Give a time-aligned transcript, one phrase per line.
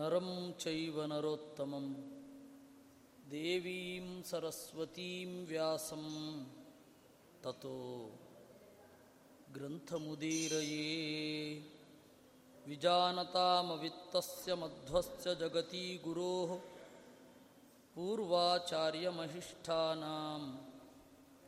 [0.00, 1.94] नरं चैव नरोत्तमं।
[3.30, 6.44] देवीं सरस्वतीं व्यासं
[7.44, 8.10] ततो
[9.54, 11.64] ग्रन्थमुदीरये।
[12.68, 16.58] विजानतामवित्तस्य मध्वस्य जगती गुरोः
[17.94, 20.56] पूर्वाचार्यमहिष्ठानाम्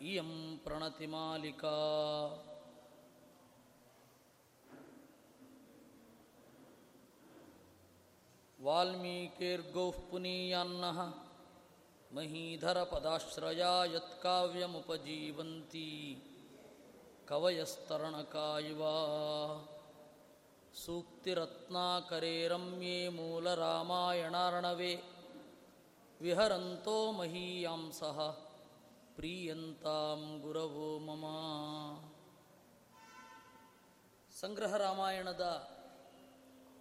[0.03, 1.79] इयं प्रणतिमालिका।
[8.62, 11.00] वाल्मीकिर्गौः पुनीयान्नः
[12.12, 15.90] महीधरपदाश्रया यत्काव्यमुपजीवन्ती
[17.30, 18.82] कवयस्तरणका इव
[20.76, 24.94] सूक्तिरत्नाकरे रम्ये मूलरामायणार्णवे
[26.20, 28.18] ವಿಹರಂತೋ ಮಹೀಯಾಂಸಃ
[29.18, 31.26] ಪ್ರೀಯಂತಾಂ ಗುರವೋ ಮಮ
[34.34, 35.44] ಸಂಗ್ರಹ ರಾಮಾಯಣದ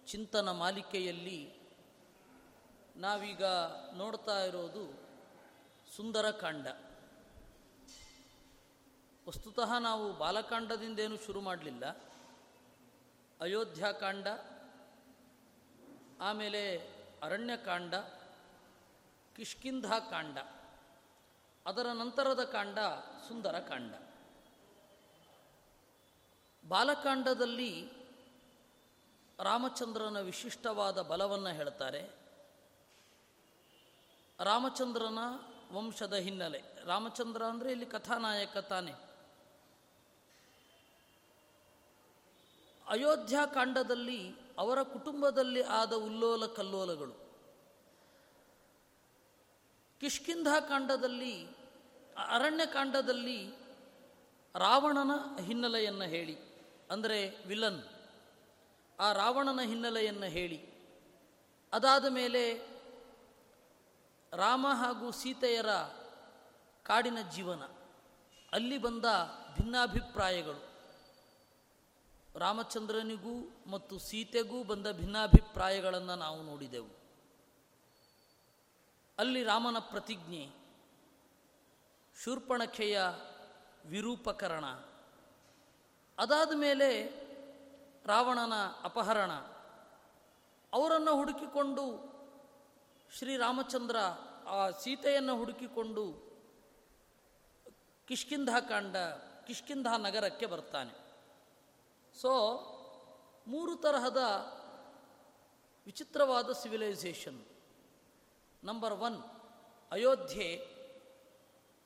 [0.07, 1.39] ಚಿಂತನ ಮಾಲಿಕೆಯಲ್ಲಿ
[2.96, 3.44] ನಾವೀಗ
[3.96, 5.02] ನೋಡ್ತಾ ಇರೋದು
[5.96, 6.66] ಸುಂದರಕಾಂಡ
[9.28, 11.84] ವಸ್ತುತಃ ನಾವು ಬಾಲಕಾಂಡದಿಂದೇನು ಶುರು ಮಾಡಲಿಲ್ಲ.
[13.40, 14.26] ಅಯೋಧ್ಯಕಾಂಡ
[16.20, 16.78] ಆಮೇಲೆ
[17.22, 17.94] ಅರಣ್ಯಕಾಂಡ
[19.36, 20.38] ಕಿಷ್ಕಿಂಧಾಕಾಂಡ
[21.66, 22.78] ಅದರ ನಂತರದ ಕಾಂಡ
[23.28, 23.94] ಸುಂದರಕಾಂಡ
[26.68, 27.92] ಬಾಲಕಾಂಡದಲ್ಲಿ
[29.38, 32.21] ರಾಮಚಂದ್ರನ ವಿಶಿಷ್ಟವಾದ ಬಲವನ್ನು ಹೇಳ್ತಾರೆ.
[34.42, 35.18] ರಾಮಚಂದ್ರನ
[35.72, 36.62] ವಂಶದ ಹಿನ್ನೆಲೆ.
[36.84, 38.92] ರಾಮಚಂದ್ರ ಅಂದರೆ ಇಲ್ಲಿ ಕಥಾನಾಯಕ ತಾನೆ.
[42.86, 47.12] ಅಯೋಧ್ಯಾಕಾಂಡದಲ್ಲಿ ಅವರ ಕುಟುಂಬದಲ್ಲಿ ಆದ ಉಲ್ಲೋಲ ಕಲ್ಲೋಲಗಳು.
[50.00, 51.46] ಕಿಷ್ಕಿಂಧಾಕಾಂಡದಲ್ಲಿ
[52.28, 53.54] ಅರಣ್ಯಕಾಂಡದಲ್ಲಿ
[54.54, 56.38] ರಾವಣನ ಹಿನ್ನೆಲೆಯನ್ನು ಹೇಳಿ.
[56.90, 57.84] ಅಂದರೆ ವಿಲನ್.
[59.00, 60.72] ಆ ರಾವಣನ ಹಿನ್ನೆಲೆಯನ್ನು ಹೇಳಿ.
[61.72, 62.71] ಅದಾದ ಮೇಲೆ
[64.34, 65.70] ರಾಮ ಹಾಗೂ ಸೀತೆಯರ
[66.82, 67.62] ಕಾಡಿನ ಜೀವನ.
[68.52, 69.04] ಅಲ್ಲಿ ಬಂದ
[69.56, 70.72] ಭಿನ್ನಾಭಿಪ್ರಾಯಗಳು.
[72.38, 76.88] ರಾಮಚಂದ್ರನಿಗೂ ಮತ್ತು ಸೀತೆಗೂ ಬಂದ ಭಿನ್ನಾಭಿಪ್ರಾಯಗಳನ್ನು ನಾವು ನೋಡಿದೆವು.
[79.18, 80.48] ಅಲ್ಲಿ ರಾಮನ ಪ್ರತಿಜ್ಞೆ,
[82.24, 83.00] ಶೂರ್ಪಣಖೆಯ
[83.86, 84.64] ವಿರೂಪಕರಣ,
[86.18, 87.04] ಅದಾದ ಮೇಲೆ
[88.06, 88.52] ರಾವಣನ
[88.82, 89.30] ಅಪಹರಣ,
[90.72, 92.11] ಅವರನ್ನು ಹುಡುಕಿಕೊಂಡು
[93.18, 93.96] ಶ್ರೀರಾಮಚಂದ್ರ
[94.46, 96.04] ಆ ಸೀತೆಯನ್ನು ಹುಡುಕಿಕೊಂಡು
[98.08, 98.96] ಕಿಷ್ಕಿಂಧಾಕಾಂಡ
[99.46, 100.94] ಕಿಷ್ಕಿಂಧಾ ನಗರಕ್ಕೆ ಬರ್ತಾನೆ.
[102.20, 102.32] ಸೊ
[103.46, 104.16] ಮೂರು ತರಹದ
[105.86, 107.44] ವಿಚಿತ್ರವಾದ civilisation
[108.64, 109.18] number one
[109.92, 110.48] Ayodhya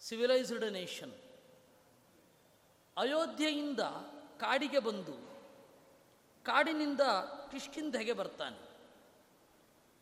[0.00, 1.12] civilised nation
[2.96, 3.80] ಅಯೋಧ್ಯೆಯಿಂದ
[4.40, 5.16] ಕಾಡಿಗೆ ಬಂದು
[6.44, 7.00] ಕಾಡಿನಿಂದ
[7.50, 8.65] ಕಿಷ್ಕಿಂಧೆಗೆ ಬರ್ತಾನೆ.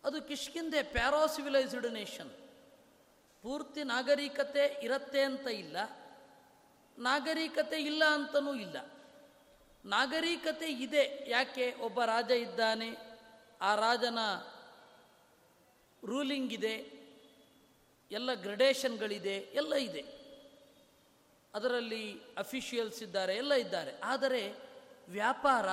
[0.05, 2.31] ಅದು ಕಿಷ್ಕಿಂದೆ ಪ್ಯಾರಾ ಸಿವಿಲೈಸ್ಡ್ ನೇಷನ್.
[3.43, 5.77] ಪೂರ್ತಿ ನಾಗರಿಕತೆ ಇರತ್ತೆ ಅಂತ ಇಲ್ಲ,
[6.99, 8.77] ನಾಗರಿಕತೆ ಇಲ್ಲ ಅಂತನೂ ಇಲ್ಲ.
[9.85, 11.75] ನಾಗರಿಕತೆ ಇದೆ, ಯಾಕೆ?
[11.81, 13.19] ಒಬ್ಬ ರಾಜ ಇದ್ದಾನೆ,
[13.61, 14.19] ಆ ರಾಜನ
[16.05, 16.77] ರೂಲಿಂಗ್ ಇದೆ,
[18.11, 20.05] ಎಲ್ಲ ಗ್ರಡೇಷನ್ಗಳಿದೆ, ಎಲ್ಲ ಇದೆ.
[21.55, 24.01] ಅದರಲ್ಲಿ ಅಫಿಷಿಯಲ್ಸ್ ಇದ್ದಾರೆ, ಎಲ್ಲ ಇದ್ದಾರೆ.
[24.05, 24.55] ಆದರೆ
[25.09, 25.69] ವ್ಯಾಪಾರ,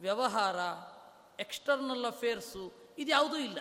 [0.00, 0.58] ವ್ಯವಹಾರ,
[1.40, 3.58] ಎಕ್ಸ್ಟರ್ನಲ್ ಅಫೇರ್ಸು ಇದ್ಯಾವುದೂ ಇಲ್ಲ.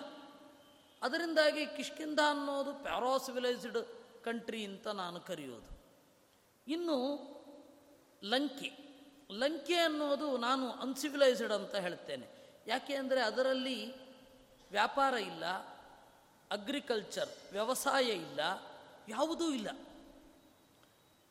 [1.01, 3.77] ಅದರಿಂದಾಗಿ ಕಿಷ್ಕಿಂದ ಅನ್ನೋದು ಪ್ಯಾರಾಸಿವಿಲೈಸ್ಡ್
[4.23, 5.79] ಕಂಟ್ರಿ ಅಂತ ನಾನು ಕರೆಯೋದು.
[6.67, 6.97] ಇನ್ನು
[8.23, 8.83] ಲಂಕೆ.
[9.31, 12.27] ಲಂಕೆ ಅನ್ನೋದು ನಾನು ಅನ್ಸಿವಿಲೈಸ್ಡ್ ಅಂತ ಹೇಳ್ತೇನೆ.
[12.67, 13.95] ಯಾಕೆ ಅಂದರೆ ಅದರಲ್ಲಿ
[14.71, 15.45] ವ್ಯಾಪಾರ ಇಲ್ಲ,
[16.51, 18.39] ಅಗ್ರಿಕಲ್ಚರ್, ವ್ಯವಸಾಯ ಇಲ್ಲ,
[19.09, 19.69] ಯಾವುದೂ ಇಲ್ಲ.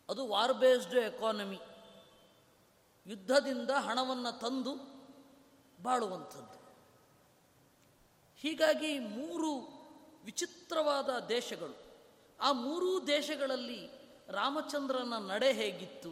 [0.08, 1.60] ಅದು ವಾರ್ ಬೇಸ್ಡ್ ಎಕಾನಮಿ.
[3.06, 4.74] ಯುದ್ಧದಿಂದ ಹಣವನ್ನು ತಂದು
[5.82, 6.61] ಬಾಳುವಂಥದ್ದು.
[8.42, 9.68] ಹೀಗಾಗಿ ಮೂರು
[10.24, 11.76] ವಿಚಿತ್ರವಾದ ದೇಶಗಳು.
[12.40, 13.90] ಆ ಮೂರೂ ದೇಶಗಳಲ್ಲಿ
[14.28, 16.10] ರಾಮಚಂದ್ರನ ನಡೆ ಹೇಗಿತ್ತು?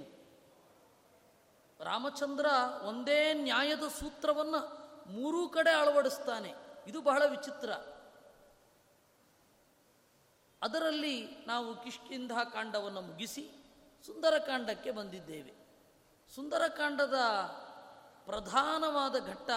[1.84, 2.46] ರಾಮಚಂದ್ರ
[2.82, 4.80] ಒಂದೇ ನ್ಯಾಯದ ಸೂತ್ರವನ್ನು
[5.10, 6.54] ಮೂರೂ ಕಡೆ ಅಳವಡಿಸ್ತಾನೆ.
[6.86, 7.70] ಇದು ಬಹಳ ವಿಚಿತ್ರ.
[10.62, 13.50] ಅದರಲ್ಲಿ ನಾವು ಕಿಷ್ಕಿಂಧ ಕಾಂಡವನ್ನು ಮುಗಿಸಿ
[14.06, 15.52] ಸುಂದರಕಾಂಡಕ್ಕೆ ಬಂದಿದ್ದೇವೆ.
[16.34, 17.14] ಸುಂದರಕಾಂಡದ
[18.26, 19.50] ಪ್ರಧಾನವಾದ ಘಟ್ಟ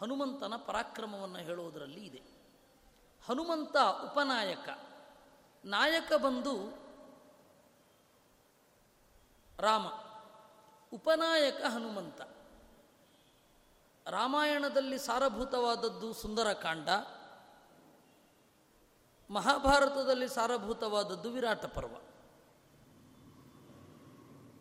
[0.00, 2.22] ಹನುಮಂತನ ಪರಾಕ್ರಮವನ್ನು ಹೇಳುವುದರಲ್ಲಿ ಇದೆ.
[3.28, 4.68] ಹನುಮಂತ ಉಪನಾಯಕ.
[5.64, 6.72] ನಾಯಕ ಬಂದು
[9.58, 9.86] ರಾಮ.
[10.92, 12.20] ಉಪನಾಯಕ ಹನುಮಂತ.
[14.06, 16.88] ರಾಮಾಯಣದಲ್ಲಿ ಸಾರಭೂತವಾದದ್ದು ಸುಂದರಕಾಂಡ.
[19.30, 21.96] ಮಹಾಭಾರತದಲ್ಲಿ ಸಾರಭೂತವಾದದ್ದು ವಿರಾಟ ಪರ್ವ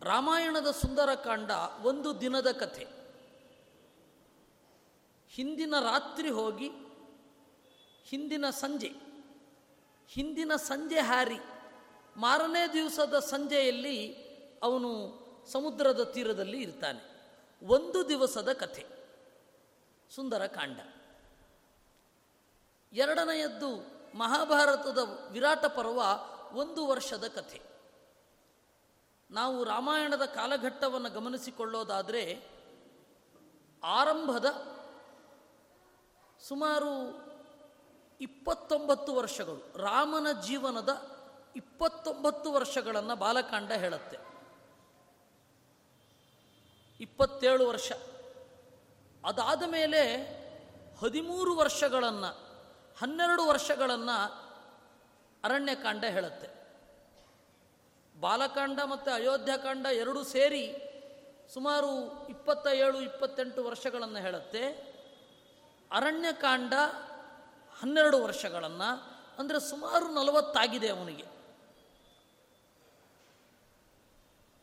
[0.01, 1.51] ರಾಮಾಯಣದ ಸುಂದರಕಾಂಡ
[1.81, 2.96] ಒಂದು ದಿನದ ಕಥೆ.
[5.37, 6.69] ಹಿಂದಿನ ರಾತ್ರಿ ಹೋಗಿ,
[8.03, 8.91] ಹಿಂದಿನ ಸಂಜೆ
[10.07, 11.37] ಹಿಂದಿನ ಸಂಜೆ ಹಾರಿ,
[12.17, 14.13] ಮಾರನೇ ದಿವಸದ ಸಂಜೆಯಲ್ಲಿ
[14.63, 15.19] ಅವನು
[15.51, 17.31] ಸಮುದ್ರದ ತೀರದಲ್ಲಿ ಇರ್ತಾನೆ.
[17.63, 18.85] ಒಂದು ದಿವಸದ ಕಥೆ.
[20.15, 20.79] ಸುಂದರ ಕಾಂಡ.
[22.93, 23.77] ಎರಡನೆಯದ್ದು
[24.17, 24.97] ಮಹಾಭಾರತದ
[25.31, 26.01] ವಿರಾಟ ಪರ್ವ
[26.57, 27.61] ಒಂದು ವರ್ಷದ ಕಥೆ.
[29.31, 32.47] ನಾವು ರಾಮಾಯಣದ ಕಾಲಘಟ್ಟವನ್ನು ಗಮನಿಸಿಕೊಳ್ಳೋದಾದರೆ
[33.83, 34.76] ಆರಂಭದ
[36.47, 36.91] ಸುಮಾರು
[38.21, 41.17] ಇಪ್ಪತ್ತೊಂಬತ್ತು ವರ್ಷಗಳು, ರಾಮನ ಜೀವನದ
[41.55, 44.17] ಇಪ್ಪತ್ತೊಂಬತ್ತು ವರ್ಷಗಳನ್ನು ಬಾಲಕಾಂಡ ಹೇಳುತ್ತೆ.
[46.99, 47.91] ಇಪ್ಪತ್ತೇಳು ವರ್ಷ.
[49.25, 50.01] ಅದಾದ ಮೇಲೆ
[51.01, 52.29] ಹದಿಮೂರು ವರ್ಷಗಳನ್ನು,
[52.99, 54.17] ಹನ್ನೆರಡು ವರ್ಷಗಳನ್ನು
[55.43, 56.47] ಅರಣ್ಯಕಾಂಡ ಹೇಳುತ್ತೆ.
[58.19, 60.63] ಬಾಲಕಾಂಡ ಮತ್ತು ಅಯೋಧ್ಯಕಾಂಡ ಎರಡೂ ಸೇರಿ
[61.53, 61.91] ಸುಮಾರು
[62.29, 64.96] ಇಪ್ಪತ್ತ ಏಳು ಇಪ್ಪತ್ತೆಂಟು ವರ್ಷಗಳನ್ನು ಹೇಳುತ್ತೆ.
[65.91, 66.73] ಅರಣ್ಯಕಾಂಡ
[67.79, 68.89] ಹನ್ನೆರಡು ವರ್ಷಗಳನ್ನು,
[69.39, 71.25] ಅಂದರೆ ಸುಮಾರು ನಲವತ್ತಾಗಿದೆ ಅವನಿಗೆ.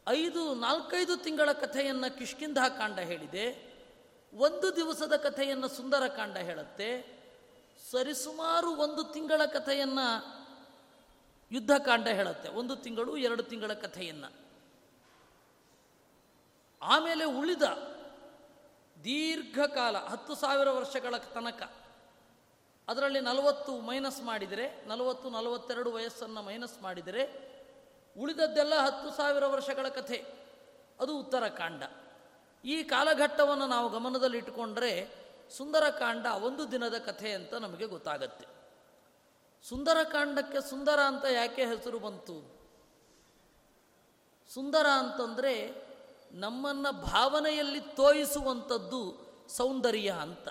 [0.08, 3.74] ಐದು, ನಾಲ್ಕೈದು ತಿಂಗಳ ಕಥೆಯನ್ನು ಕಿಷ್ಕಿಂಧ ಕಾಂಡ ಹೇಳಿದೆ.
[4.34, 7.14] ಒಂದು ದಿವಸದ ಕಥೆಯನ್ನು ಸುಂದರಕಾಂಡ ಹೇಳುತ್ತೆ.
[7.90, 10.06] ಸರಿಸುಮಾರು ಒಂದು ತಿಂಗಳ ಕಥೆಯನ್ನು
[11.52, 12.48] ಯುದ್ಧಕಾಂಡ ಹೇಳುತ್ತೆ.
[12.48, 14.44] ಒಂದು ತಿಂಗಳು, ಎರಡು ತಿಂಗಳ ಕಥೆಯನ್ನು.
[16.82, 17.62] ಆಮೇಲೆ ಉಳಿದ
[19.04, 21.72] ದೀರ್ಘಕಾಲ, ಹತ್ತು ಸಾವಿರ ವರ್ಷಗಳ ತನಕ.
[22.88, 27.54] ಅದರಲ್ಲಿ ನಲವತ್ತು ಮೈನಸ್ ಮಾಡಿದರೆ, ನಲವತ್ತು, ನಲವತ್ತೆರಡು ವಯಸ್ಸನ್ನು ಮೈನಸ್ ಮಾಡಿದರೆ,
[28.18, 30.24] ಉಳಿದದ್ದೆಲ್ಲ ಹತ್ತು ಸಾವಿರ ವರ್ಷಗಳ ಕಥೆ.
[31.00, 31.82] ಅದು ಉತ್ತರಕಾಂಡ.
[32.64, 38.46] ಈ ಕಾಲಘಟ್ಟವನ್ನು ನಾವು ಗಮನದಲ್ಲಿಟ್ಟುಕೊಂಡ್ರೆ, ಸುಂದರಕಾಂಡ ಒಂದು ದಿನದ ಕಥೆ ಅಂತ ನಮಗೆ ಗೊತ್ತಾಗತ್ತೆ.
[39.68, 42.54] ಸುಂದರಕಾಂಡಕ್ಕೆ ಸುಂದರ ಅಂತ ಯಾಕೆ ಹೆಸರು ಬಂತು?
[44.54, 45.83] ಸುಂದರ ಅಂತಂದರೆ
[46.34, 50.48] ನಮ್ಮನ್ನು ಭಾವನೆಯಲ್ಲಿ ತೋಯಿಸುವಂಥದ್ದು ಸೌಂದರ್ಯ ಅಂತ.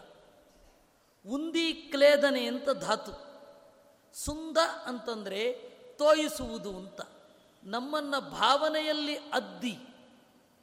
[1.28, 3.12] ಉಂದಿ ಕ್ಲೇದನೆ ಅಂತ ಧಾತು.
[4.14, 5.54] ಸುಂದ ಅಂತಂದರೆ
[5.98, 7.02] ತೋಯಿಸುವುದು ಅಂತ.
[7.64, 9.78] ನಮ್ಮನ್ನು ಭಾವನೆಯಲ್ಲಿ ಅದ್ದಿ,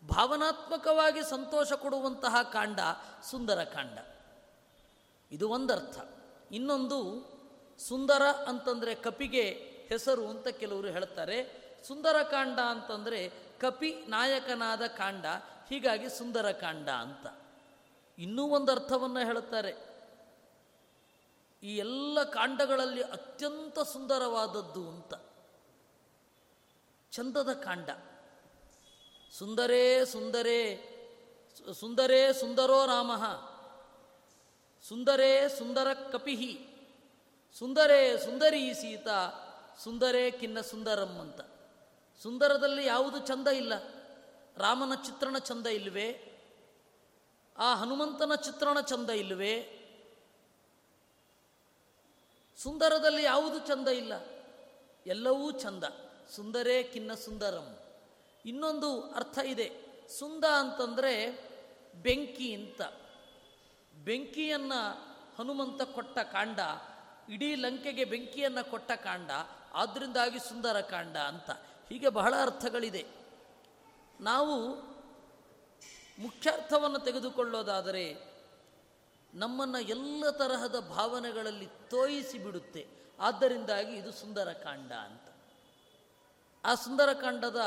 [0.08, 2.80] ಭಾವನಾತ್ಮಕವಾಗಿ ಸಂತೋಷ ಕೊಡುವಂತಹ ಕಾಂಡ
[3.30, 3.98] ಸುಂದರ ಕಾಂಡ.
[5.32, 5.98] ಇದು ಒಂದರ್ಥ.
[6.52, 7.30] ಇನ್ನೊಂದು
[7.78, 9.44] ಸುಂದರ ಅಂತಂದರೆ ಕಪಿಗೆ
[9.88, 11.60] ಹೆಸರು ಅಂತ ಕೆಲವರು ಹೇಳ್ತಾರೆ.
[11.88, 15.26] ಸುಂದರಕಾಂಡ ಅಂತಂದರೆ ಕಪಿ ನಾಯಕನಾದ ಕಾಂಡ,
[15.68, 17.26] ಹೀಗಾಗಿ ಸುಂದರ ಕಾಂಡ ಅಂತ.
[18.18, 19.90] ಇನ್ನೂ ಒಂದು ಅರ್ಥವನ್ನು ಹೇಳುತ್ತಾರೆ.
[21.62, 25.14] ಈ ಎಲ್ಲ ಕಾಂಡಗಳಲ್ಲಿ ಅತ್ಯಂತ ಸುಂದರವಾದದ್ದು ಅಂತ.
[27.12, 27.90] ಚಂದದ ಕಾಂಡ.
[29.38, 30.86] ಸುಂದರೇ ಸುಂದರೇ
[31.80, 33.16] ಸುಂದರೇ ಸುಂದರೋ ರಾಮ.
[34.88, 36.66] ಸುಂದರೇ ಸುಂದರ ಕಪಿಹಿ
[37.58, 39.30] ಸುಂದರೇ ಸುಂದರಿ ಸೀತಾ.
[39.84, 41.49] ಸುಂದರೇ ಕಿನ್ನ ಸುಂದರಂ ಅಂತ.
[42.22, 43.72] ಸುಂದರದಲ್ಲಿ ಯಾವುದು ಚಂದ ಇಲ್ಲ.
[44.56, 46.26] ರಾಮನ ಚಿತ್ರಣ ಚಂದ ಇಲ್ಲವೇ?
[47.58, 49.76] ಆ ಹನುಮಂತನ ಚಿತ್ರಣ ಚಂದ ಇಲ್ಲವೇ?
[52.56, 54.12] ಸುಂದರದಲ್ಲಿ ಯಾವುದು ಚಂದ ಇಲ್ಲ?
[55.06, 55.84] ಎಲ್ಲವೂ ಚಂದ
[56.30, 57.78] ಸುಂದರೇ ಕಿನ್ನ ಸುಂದರಂ.
[58.46, 59.70] ಇನ್ನೊಂದು ಅರ್ಥ ಇದೆ.
[60.18, 61.44] ಸುಂದ ಅಂತಂದರೆ
[61.94, 62.82] ಬೆಂಕಿ ಅಂತ.
[64.04, 66.58] ಬೆಂಕಿಯನ್ನು ಹನುಮಂತ ಕೊಟ್ಟ ಕಾಂಡ,
[67.28, 69.30] ಇಡೀ ಲಂಕೆಗೆ ಬೆಂಕಿಯನ್ನು ಕೊಟ್ಟ ಕಾಂಡ
[69.74, 71.50] ಆದ್ದರಿಂದಾಗಿ ಸುಂದರ ಕಾಂಡ ಅಂತ.
[71.90, 73.06] ಹೀಗೆ ಬಹಳ ಅರ್ಥಗಳಿದೆ.
[74.20, 74.74] ನಾವು
[76.18, 78.30] ಮುಖ್ಯಾರ್ಥವನ್ನು ತೆಗೆದುಕೊಳ್ಳೋದಾದರೆ
[79.34, 82.86] ನಮ್ಮನ್ನು ಎಲ್ಲ ತರಹದ ಭಾವನೆಗಳಲ್ಲಿ ತೋಯಿಸಿಬಿಡುತ್ತೆ
[83.20, 85.28] ಆದ್ದರಿಂದಾಗಿ ಇದು ಸುಂದರಕಾಂಡ ಅಂತ.
[86.64, 87.60] ಆ ಸುಂದರಕಾಂಡದ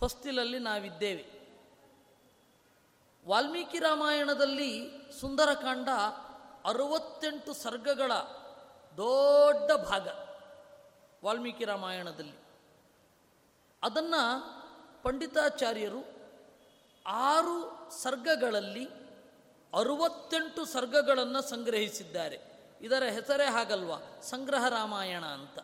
[0.00, 1.34] ಹೊಸ್ತಿಲಲ್ಲಿ ನಾವಿದ್ದೇವೆ.
[3.26, 5.88] ವಾಲ್ಮೀಕಿ ರಾಮಾಯಣದಲ್ಲಿ ಸುಂದರಕಾಂಡ
[6.64, 8.12] ಅರವತ್ತೆಂಟು ಸರ್ಗಗಳ
[8.96, 10.08] ದೊಡ್ಡ ಭಾಗ
[11.24, 12.43] ವಾಲ್ಮೀಕಿ ರಾಮಾಯಣದಲ್ಲಿ.
[13.84, 14.54] ಅದನ್ನು
[15.02, 16.04] ಪಂಡಿತಾಚಾರ್ಯರು
[17.06, 18.84] ಆರು ಸರ್ಗಗಳಲ್ಲಿ
[19.78, 22.54] ಅರುವತ್ತೆಂಟು ಸರ್ಗಗಳನ್ನು ಸಂಗ್ರಹಿಸಿದ್ದಾರೆ.
[22.80, 24.20] ಇದರ ಹೆಸರೇ ಹಾಗಲ್ವಾ?
[24.22, 25.58] ಸಂಗ್ರಹ ರಾಮಾಯಣ ಅಂತ.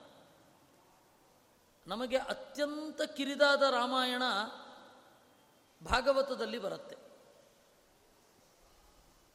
[1.86, 4.22] ನಮಗೆ ಅತ್ಯಂತ ಕಿರಿದಾದ ರಾಮಾಯಣ
[5.84, 6.96] ಭಾಗವತದಲ್ಲಿ ಬರುತ್ತೆ.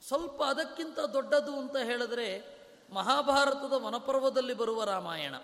[0.07, 2.55] ಸ್ವಲ್ಪ ಅದಕ್ಕಿಂತ ದೊಡ್ಡದು ಅಂತ ಹೇಳಿದ್ರೆ
[2.93, 5.35] ಮಹಾಭಾರತದ ವನಪರ್ವದಲ್ಲಿ ಬರುವ ರಾಮಾಯಣ.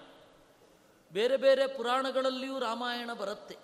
[1.12, 3.58] ಬೇರೆ ಬೇರೆ ಪುರಾಣಗಳಲ್ಲಿಯೂ ರಾಮಾಯಣ ಬರುತ್ತೆ.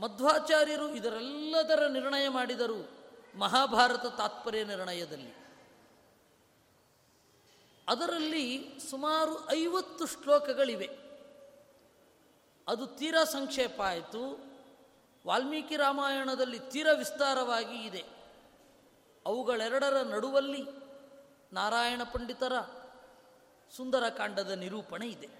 [0.00, 2.90] ಮಧ್ವಾಚಾರ್ಯರು ಇದರೆಲ್ಲದರ ನಿರ್ಣಯ ಮಾಡಿದರು
[3.38, 5.34] ಮಹಾಭಾರತ ತಾತ್ಪರ್ಯ ನಿರ್ಣಯದಲ್ಲಿ.
[7.88, 10.88] ಅದರಲ್ಲಿ ಸುಮಾರು ಐವತ್ತು ಶ್ಲೋಕಗಳಿವೆ.
[12.68, 14.38] ಅದು ತೀರಾ ಸಂಕ್ಷೇಪ ಆಯಿತು.
[15.26, 18.04] ವಾಲ್ಮೀಕಿ ರಾಮಾಯಣದಲ್ಲಿ ತೀರ ವಿಸ್ತಾರವಾಗಿ ಇದೆ.
[19.26, 20.64] ಅವುಗಳೆರಡರ ನಡುವಲ್ಲಿ
[21.52, 22.52] ನಾರಾಯಣ ಪಂಡಿತರ
[23.76, 25.37] ಸುಂದರಕಾಂಡದ ನಿರೂಪಣೆ ಇದೆ.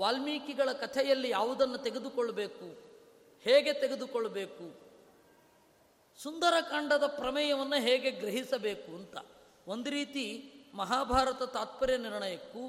[0.00, 2.68] ವಾಲ್ಮೀಕಿಗಳ ಕಥೆಯಲ್ಲಿ ಯಾವುದನ್ನು ತೆಗೆದುಕೊಳ್ಳಬೇಕು,
[3.44, 4.66] ಹೇಗೆ ತೆಗೆದುಕೊಳ್ಳಬೇಕು,
[6.18, 9.16] ಸುಂದರಕಾಂಡದ ಪ್ರಮೇಯವನ್ನು ಹೇಗೆ ಗ್ರಹಿಸಬೇಕು ಅಂತ.
[9.66, 10.24] ಒಂದು ರೀತಿ
[10.74, 12.62] ಮಹಾಭಾರತ ತಾತ್ಪರ್ಯ ನಿರ್ಣಯಕ್ಕೂ,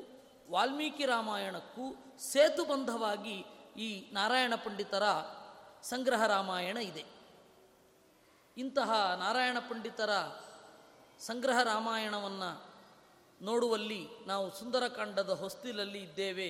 [0.52, 1.86] ವಾಲ್ಮೀಕಿ ರಾಮಾಯಣಕ್ಕೂ
[2.32, 3.38] ಸೇತುಬಂಧವಾಗಿ
[3.78, 5.04] ಈ ನಾರಾಯಣ ಪಂಡಿತರ
[5.84, 7.04] ಸಂಗ್ರಹ ರಾಮಾಯಣ ಇದೆ.
[8.58, 10.12] ಇಂತಹ ನಾರಾಯಣ ಪಂಡಿತರ
[11.20, 12.50] ಸಂಗ್ರಹ ರಾಮಾಯಣವನ್ನು
[13.42, 16.50] ನೋಡುವಲ್ಲಿ ನಾವು ಸುಂದರಕಾಂಡದ ಹೊಸ್ತಿಲಲ್ಲಿ ಇದ್ದೇವೆ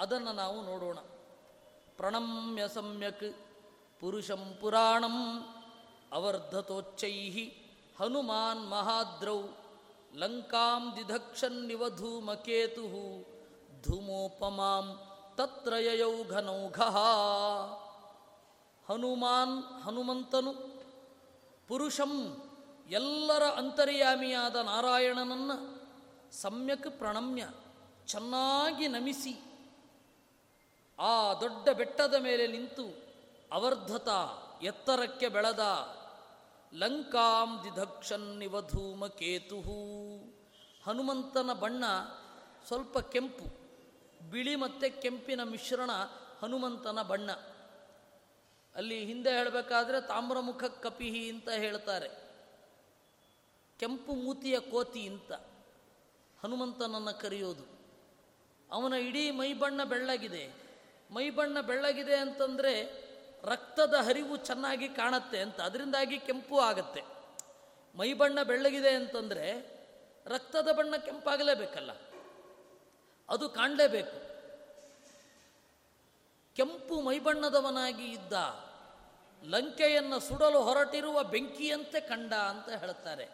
[0.00, 0.98] ಅದನ್ನು ನಾವು ನೋಡೋಣ.
[1.96, 3.28] ಪ್ರಣಮ್ಯ ಸಮ್ಯಕ್,
[4.00, 5.16] ಪುರುಷಂ ಪುರಾಣಂ
[6.12, 7.16] ಅವರ್ಧತೋಚ್ಚೈ
[7.98, 9.40] ಹನುಮಾನ್ ಮಹಾದ್ರೌ,
[10.14, 12.84] ಲಂಕಾಂ ದಿಧಕ್ಷನ್ನಿವಧೂಮಕೇತು
[13.82, 14.86] ಧೂಮೋಪಮಾಂ
[15.36, 16.80] ತತ್ರಯಯೌ ಘನೌಘ.
[18.88, 20.52] ಹನುಮಾನ್ ಹನುಮಂತನು,
[21.68, 22.14] ಪುರುಷಂ
[22.90, 25.56] ಎಲ್ಲರ ಅಂತರ್ಯಾಮಿಯಾದ ನಾರಾಯಣನನ್ನು
[26.32, 27.44] ಸಮ್ಯಕ್ ಪ್ರಣಮ್ಯ
[28.06, 29.49] ಚೆನ್ನಾಗಿ ನಮಿಸಿ
[31.00, 33.10] ಆ ದೊಡ್ಡ ಬೆಟ್ಟದ ಮೇಲೆ ನಿಂತು
[33.52, 34.08] ಅವರ್ಧತ
[34.62, 35.58] ಎತ್ತರಕ್ಕೆ ಬೆಳೆದ
[36.74, 39.60] ಲಂಕಾಂ ದಿಧಕ್ಷನ್ ನಿವಧೂಮ ಧೂಮಕೇತು
[40.86, 41.84] ಹನುಮಂತನ ಬಣ್ಣ
[42.66, 43.60] ಸ್ವಲ್ಪ ಕೆಂಪು,
[44.30, 45.90] ಬಿಳಿ ಮತ್ತು ಕೆಂಪಿನ ಮಿಶ್ರಣ
[46.42, 47.30] ಹನುಮಂತನ ಬಣ್ಣ.
[48.74, 52.08] ಅಲ್ಲಿ ಹಿಂದೆ ಹೇಳಬೇಕಾದ್ರೆ ತಾಮ್ರಮುಖ ಕಪಿಹಿ ಅಂತ ಹೇಳ್ತಾರೆ.
[53.78, 55.32] ಕೆಂಪು ಮೂತಿಯ ಕೋತಿ ಅಂತ
[56.42, 57.64] ಹನುಮಂತನನ್ನು ಕರೆಯೋದು.
[58.72, 60.59] ಅವನ ಇಡೀ ಮೈಬಣ್ಣ ಬೆಳ್ಳಗಿದೆ.
[61.10, 62.74] ಮೈಬಣ್ಣ ಬೆಳ್ಳಗಿದೆ ಅಂತಂದರೆ
[63.44, 67.02] ರಕ್ತದ ಹರಿವು ಚೆನ್ನಾಗಿ ಕಾಣತ್ತೆ ಅಂತ, ಅದರಿಂದಾಗಿ ಕೆಂಪು ಆಗತ್ತೆ.
[67.94, 69.46] ಮೈಬಣ್ಣ ಬೆಳ್ಳಗಿದೆ ಅಂತಂದರೆ
[70.26, 71.92] ರಕ್ತದ ಬಣ್ಣ ಕೆಂಪಾಗಲೇಬೇಕಲ್ಲ,
[73.28, 74.16] ಅದು ಕಾಣಲೇಬೇಕು.
[76.56, 78.34] ಕೆಂಪು ಮೈಬಣ್ಣದವನಾಗಿ ಇದ್ದ
[79.42, 83.26] ಲಂಕೆಯನ್ನು ಸುಡಲು ಹೊರಟಿರುವ ಬೆಂಕಿಯಂತೆ ಕಂಡ ಅಂತ ಹೇಳ್ತಾರೆ.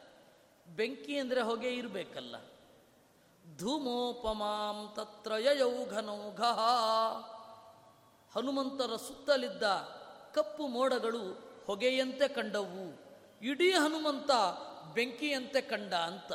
[0.66, 2.36] ಬೆಂಕಿ ಅಂದರೆ ಹೊಗೆ ಇರಬೇಕಲ್ಲ.
[3.44, 6.40] ಧೂಮೋಪಮಾಂ ತತ್ರ ಯಯೌಘನೌಘ
[8.36, 9.62] ಹನುಮಂತರ ಸುತ್ತಲಿದ್ದ
[10.34, 11.22] ಕಪ್ಪು ಮೋಡಗಳು
[11.66, 13.00] ಹೊಗೆಯಂತೆ ಕಂಡವು.
[13.42, 14.30] ಇಡೀ ಹನುಮಂತ
[14.94, 16.32] ಬೆಂಕಿಯಂತೆ ಕಂಡ ಅಂತ.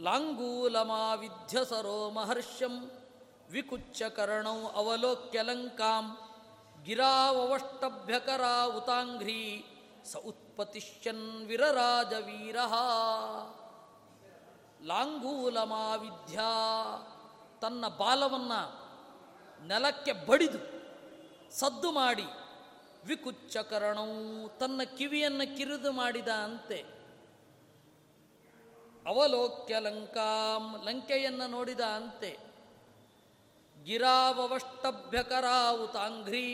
[0.00, 2.90] ಲಾಂಗೂಲಮಾವಿಧ್ಯ ಸರೋ ಮಹರ್ಷಂ
[3.50, 6.18] ವಿಕುಚ್ಚ ಕರ್ಣೌ ಅವಲೋಕ್ಯಲಂಕಾಂ
[6.84, 9.64] ಗಿರಾವಷ್ಟಭ್ಯಕರಾ ಉತಾಂಘ್ರಿ
[10.04, 12.56] ಸ ಉತ್ಪತಿಷ್ಯನ್ ವಿರರಾಜವೀರ.
[14.86, 16.38] ಲಾಂಗೂಲಮಾವಿಧ್ಯ
[17.60, 18.88] ತನ್ನ ಬಾಲವನ್ನು
[19.66, 20.78] ನೆಲಕ್ಕೆ ಬಡಿದು
[21.50, 22.24] ಸದ್ದು ಮಾಡಿ
[23.04, 26.84] ವಿಕುಚ್ಚಕರಣವು ತನ್ನ ಕಿವಿಯನ್ನು ಕಿರಿದು ಮಾಡಿದ ಅಂತೆ.
[29.06, 32.38] ಅವಲೋಕ್ಯ ಲಂಕಾಂ ಲಂಕೆಯನ್ನು ನೋಡಿದ ಅಂತೆ.
[33.84, 36.46] ಗಿರಾವಷ್ಟಭ್ಯಕರಾವುತಾಂಘ್ರಿ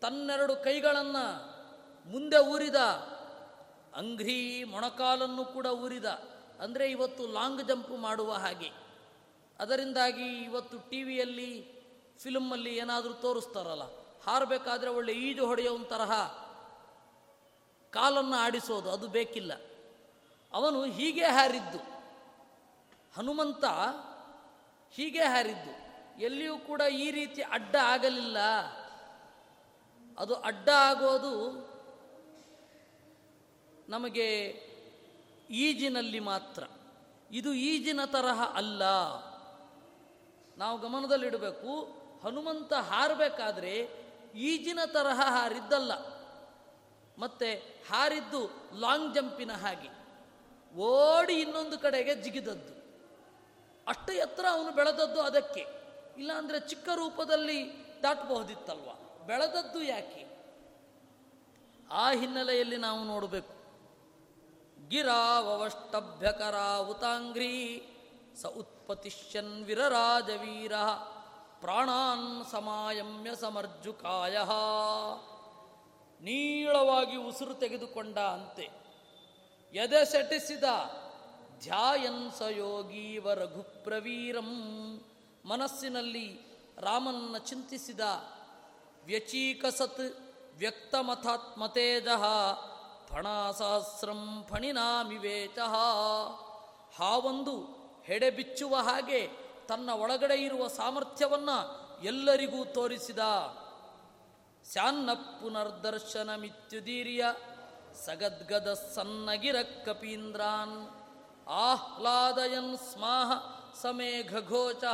[0.00, 1.58] ತನ್ನೆರಡು ಕೈಗಳನ್ನು
[2.12, 2.74] ಮುಂದೆ ಊರಿದ.
[3.94, 6.04] ಅಂಘ್ರಿ ಮೊಣಕಾಲನ್ನು ಕೂಡ ಊರಿದ.
[6.60, 8.87] ಅಂದರೆ ಇವತ್ತು ಲಾಂಗ್ ಜಂಪ್ ಮಾಡುವ ಹಾಗೆ.
[9.60, 11.50] ಅದರಿಂದಾಗಿ ಇವತ್ತು ಟಿ ವಿಯಲ್ಲಿ
[12.22, 13.84] ಫಿಲ್ಮಲ್ಲಿ ಏನಾದರೂ ತೋರಿಸ್ತಾರಲ್ಲ,
[14.26, 16.12] ಹಾರಬೇಕಾದ್ರೆ ಒಳ್ಳೆ ಈಜು ಹೊಡೆಯೋ ತರಹ
[17.92, 19.52] ಕಾಲನ್ನು ಆಡಿಸೋದು, ಅದು ಬೇಕಿಲ್ಲ.
[20.52, 21.80] ಅವನು ಹೀಗೆ ಹಾರಿದ್ದು,
[23.16, 23.64] ಹನುಮಂತ
[24.92, 25.72] ಹೀಗೆ ಹಾರಿದ್ದು,
[26.20, 28.38] ಎಲ್ಲಿಯೂ ಕೂಡ ಈ ರೀತಿ ಅಡ್ಡ ಆಗಲಿಲ್ಲ.
[30.18, 31.34] ಅದು ಅಡ್ಡ ಆಗೋದು
[33.88, 34.28] ನಮಗೆ
[35.50, 36.62] ಈಜಿನಲ್ಲಿ ಮಾತ್ರ.
[37.30, 38.82] ಇದು ಈಜಿನ ತರಹ ಅಲ್ಲ.
[40.58, 43.88] ನಾವು ಗಮನದಲ್ಲಿಡಬೇಕು, ಹನುಮಂತ ಹಾರಬೇಕಾದ್ರೆ
[44.34, 45.92] ಈಜಿನ ತರಹ ಹಾರಿದ್ದಲ್ಲ.
[47.18, 48.50] ಮತ್ತೆ ಹಾರಿದ್ದು
[48.80, 49.98] ಲಾಂಗ್ ಜಂಪಿನ ಹಾಗೆ.
[50.76, 53.02] ಓಡಿ ಇನ್ನೊಂದು ಕಡೆಗೆ ಜಿಗಿದದ್ದು.
[53.86, 55.66] ಅಷ್ಟು ಎತ್ತರ ಅವನು ಬೆಳೆದದ್ದು ಅದಕ್ಕೆ.
[56.18, 58.88] ಇಲ್ಲಾಂದರೆ ಚಿಕ್ಕ ರೂಪದಲ್ಲಿ ದಾಟಬಹುದಿತ್ತಲ್ವ?
[59.26, 60.28] ಬೆಳೆದದ್ದು ಯಾಕೆ?
[61.90, 63.54] ಆ ಹಿನ್ನೆಲೆಯಲ್ಲಿ ನಾವು ನೋಡಬೇಕು.
[64.88, 67.82] ಗಿರಾವಷ್ಟಭ್ಯಕರಾವುತಾಂಗ್ರಿ
[68.36, 68.46] ಸ
[68.90, 70.72] ಉತ್ಪತಿಷ್ಯನ್ ವಿರರಾಜವೀರ
[71.60, 74.38] ಪ್ರಾಣಾನ್ ಸಮಾಯಮ್ಯ ಸಮರ್ಜುಕಾಯ.
[76.20, 78.70] ನೀಳವಾಗಿ ಉಸಿರು ತೆಗೆದುಕೊಂಡ ಅಂತೆ.
[79.72, 80.64] ಎದೆ ಸೆಟಿಸಿದ
[81.60, 84.50] ಧ್ಯಾಯನ್ ಸ ಯೋಗೀವ ರಘುಪ್ರವೀರಂ.
[85.44, 86.40] ಮನಸ್ಸಿನಲ್ಲಿ
[86.78, 88.00] ರಾಮನ್ನ ಚಿಂತಿಸಿದ
[89.04, 90.00] ವ್ಯಚೀಕಸತ್
[90.58, 92.06] ವ್ಯಕ್ತಮಥಾತ್ಮತೇಜ
[93.08, 95.58] ಫಣಾಸಹಸ್ರಂ ಫಣಿನಾಮಿವೇಚ
[96.98, 97.77] ಹಾವೊಂದು
[98.08, 99.20] ಹೆಡೆ ಬಿಚ್ಚುವ ಹಾಗೆ
[99.68, 101.56] ತನ್ನ ಒಳಗಡೆ ಇರುವ ಸಾಮರ್ಥ್ಯವನ್ನು
[102.02, 103.22] ಎಲ್ಲರಿಗೂ ತೋರಿಸಿದ.
[104.72, 105.10] ಶಾನ್ನ
[105.40, 107.24] ಪುನರ್ದರ್ಶನ ಮಿತ್ಯುದೀರ್ಯ
[108.06, 110.76] ಸಗದ್ಗದ ಸನ್ನಗಿರ ಕಪೀಂದ್ರಾನ್
[111.48, 113.32] ಆಹ್ಲಾದಯನ್ ಸ್ಮಾಹ
[113.82, 114.84] ಸಮೇಘಘೋಚ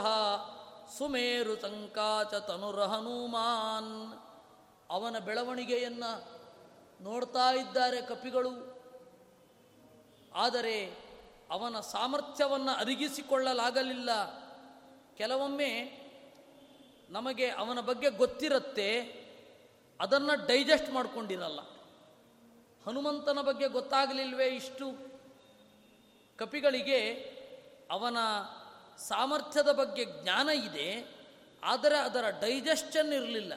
[0.99, 3.95] ಸುಮೇರು ತಂಕಾಚ ತನುರ ಹನುಮಾನ್
[4.91, 6.13] ಅವನ ಬೆಳವಣಿಗೆಯನ್ನು
[7.05, 8.53] ನೋಡ್ತಾ ಇದ್ದಾರೆ ಕಪಿಗಳು.
[10.35, 11.04] ಆದರೆ
[11.55, 14.11] ಅವನ ಸಾಮರ್ಥ್ಯವನ್ನು ಅರಿಗಿಸಿಕೊಳ್ಳಲಾಗಲಿಲ್ಲ.
[15.19, 15.71] ಕೆಲವೊಮ್ಮೆ
[17.11, 18.89] ನಮಗೆ ಅವನ ಬಗ್ಗೆ ಗೊತ್ತಿರುತ್ತೆ,
[20.01, 21.61] ಅದನ್ನು ಡೈಜೆಸ್ಟ್ ಮಾಡ್ಕೊಂಡಿರಲ್ಲ.
[22.85, 24.87] ಹನುಮಂತನ ಬಗ್ಗೆ ಗೊತ್ತಾಗಲಿಲ್ವೇ ಇಷ್ಟು?
[26.39, 27.01] ಕಪಿಗಳಿಗೆ
[27.91, 28.19] ಅವನ
[29.09, 30.89] ಸಾಮರ್ಥ್ಯದ ಬಗ್ಗೆ ಜ್ಞಾನ ಇದೆ,
[31.63, 33.53] ಆದರೆ ಅದರ ಡೈಜೆಸ್ಟನ್ ಇರಲಿಲ್ಲ.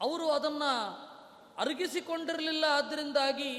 [0.00, 0.70] ಅವರು ಅದನ್ನು
[1.56, 3.52] ಅರಗಿಸಿಕೊಂಡಿರಲಿಲ್ಲ ಆದ್ದರಿಂದಾಗಿ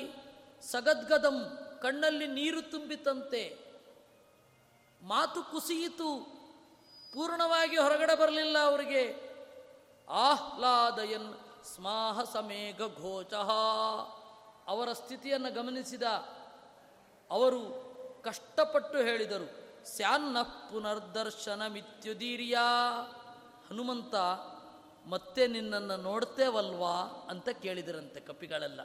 [0.64, 1.38] ಸಗದ್ಗದಂ
[1.82, 3.60] ಕಣ್ಣಲ್ಲಿ ನೀರು ತುಂಬಿತಂತೆ.
[5.02, 6.38] ಮಾತು ಕುಸಿಯಿತು.
[7.14, 9.28] ಪೂರ್ಣವಾಗಿ ಹೊರಗಡೆ ಬರಲಿಲ್ಲ ಅವರಿಗೆ.
[10.10, 13.52] ಆಹ್ಲಾದಯನ್ ಸ್ಮಾಹ ಸಮೇಘ ಘೋಚಃ.
[14.68, 16.04] ಅವರ ಸ್ಥಿತಿಯನ್ನು ಗಮನಿಸಿದ.
[17.32, 17.88] ಅವರು
[18.24, 19.68] ಕಷ್ಟಪಟ್ಟು ಹೇಳಿದರು.
[19.86, 22.58] ಸ್ಯಾನ್ನ ಪುನರ್ದರ್ಶನ ಮಿತ್ಯುದೀರ್ಯ
[23.70, 24.16] ಹನುಮಂತ,
[25.10, 28.82] ಮತ್ತೆ ನಿನ್ನನ್ನು ನೋಡ್ತೇವಲ್ವಾ ಅಂತ ಕೇಳಿದರಂತೆ ಕಪಿಗಳೆಲ್ಲ.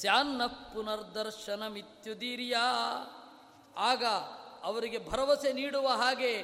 [0.00, 2.56] ಸ್ಯಾನ್ನ ಪುನರ್ದರ್ಶನ ಮಿತ್ಯುದೀರ್ಯ
[3.76, 4.04] ಆಗ
[4.64, 6.40] ಅವರಿಗೆ ಭರವಸೆ ನೀಡುವ ಹಾಗೆ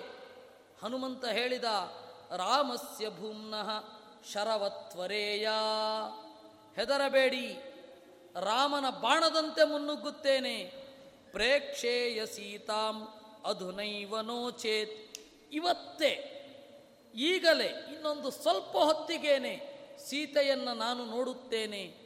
[0.83, 1.65] ಹನುಮಂತ ಹೇಳಿದ,
[2.37, 3.71] ರಾಮಸ್ಯ ಭೂಮ್ನಃ
[4.33, 5.49] ಶರವತ್ವರೇಯ.
[6.77, 7.57] ಹೆದರಬೇಡಿ,
[8.41, 10.65] ರಾಮನ ಬಾಣದಂತೆ ಮುನ್ನುಗ್ಗುತ್ತೇನೆ.
[11.33, 13.09] ಪ್ರೇಕ್ಷೇಯ ಸೀತಾಂ
[13.47, 15.19] ಅಧುನೈವನೋಚೇತ್
[15.53, 16.13] ಇವತ್ತೇ,
[17.15, 19.55] ಈಗಲೇ ಇನ್ನೊಂದು ಸ್ವಲ್ಪ ಹೊತ್ತಿಗೇನೆ
[19.99, 22.00] ಸೀತೆಯನ್ನು ನಾನು ನೋಡುತ್ತೇನೆ.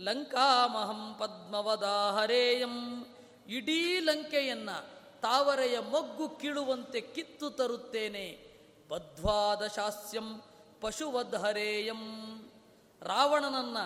[0.00, 3.06] ಲಂಕಾಮಹಂ ಪದ್ಮವದಾಹರೇಯಂ.
[3.48, 4.70] ಇಡೀ ಲಂಕೆಯನ್ನ
[5.22, 8.46] ತಾವರೆಯ ಮೊಗ್ಗು ಕೀಳುವಂತೆ ಕಿತ್ತು ತರುತ್ತೇನೆ.
[8.88, 10.42] ಬದ್ವಾದ ಶಾಸ್ಯಂ
[10.80, 12.00] ಪಶುವದ್ಹರೇಯಂ.
[13.02, 13.76] ರಾವಣನನ್ನ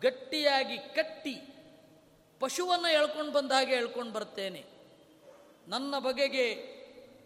[0.00, 1.34] ಗಟ್ಟಿಯಾಗಿ ಕಟ್ಟಿ
[2.40, 4.64] ಪಶುವನ್ನು ಎಳ್ಕೊಂಡು ಬಂದ ಹಾಗೆ ಎಳ್ಕೊಂಡು ಬರ್ತೇನೆ.
[5.68, 6.76] ನನ್ನ ಬಗೆಗೆ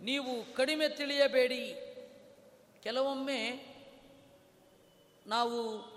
[0.02, 1.74] ನೀವು ಕಡಿಮೆ ತಿಳಿಯಬೇಡಿ.
[2.82, 3.70] ಕೆಲವೊಮ್ಮೆ
[5.26, 5.90] ನಾವು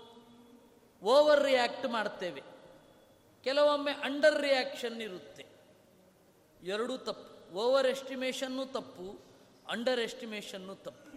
[1.04, 2.42] ಓವರ್ ರಿಯಾಕ್ಟ್ ಮಾಡ್ತೇವೆ.
[3.44, 5.46] ಕೆಲವೊಮ್ಮೆ ಅಂಡರ್ ರಿಯಾಕ್ಷನ್ ಇರುತ್ತೆ.
[6.62, 7.54] ಎರಡೂ ತಪ್ಪು.
[7.54, 9.20] ಓವರ್ ಎಸ್ಟಿಮೇಷನ್ನು ತಪ್ಪು,
[9.68, 11.14] ಅಂಡರ್ ಎಸ್ಟಿಮೇಷನ್ನು ತಪ್ಪು.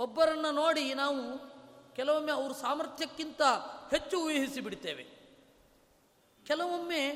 [0.00, 1.48] ಒಬ್ಬರನ್ನು ನೋಡಿ ನಾವು
[1.94, 3.42] ಕೆಲವೊಮ್ಮೆ ಅವ್ರ ಸಾಮರ್ಥ್ಯಕ್ಕಿಂತ
[3.90, 5.06] ಹೆಚ್ಚು ಊಹಿಸಿ ಬಿಡ್ತೇವೆ.
[6.46, 7.08] ಕೆಲವೊಮ್ಮೆ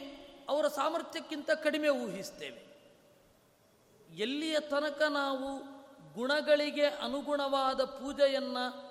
[0.48, 2.72] ಅವರ ಸಾಮರ್ಥ್ಯಕ್ಕಿಂತ ಕಡಿಮೆ ಊಹಿಸ್ತೇವೆ.
[4.16, 5.58] ಎಲ್ಲಿಯ ತನಕ ನಾವು
[6.14, 8.81] ಗುಣಗಳಿಗೆ ಅನುಗುಣವಾದ ಪೂಜೆಯನ್ನು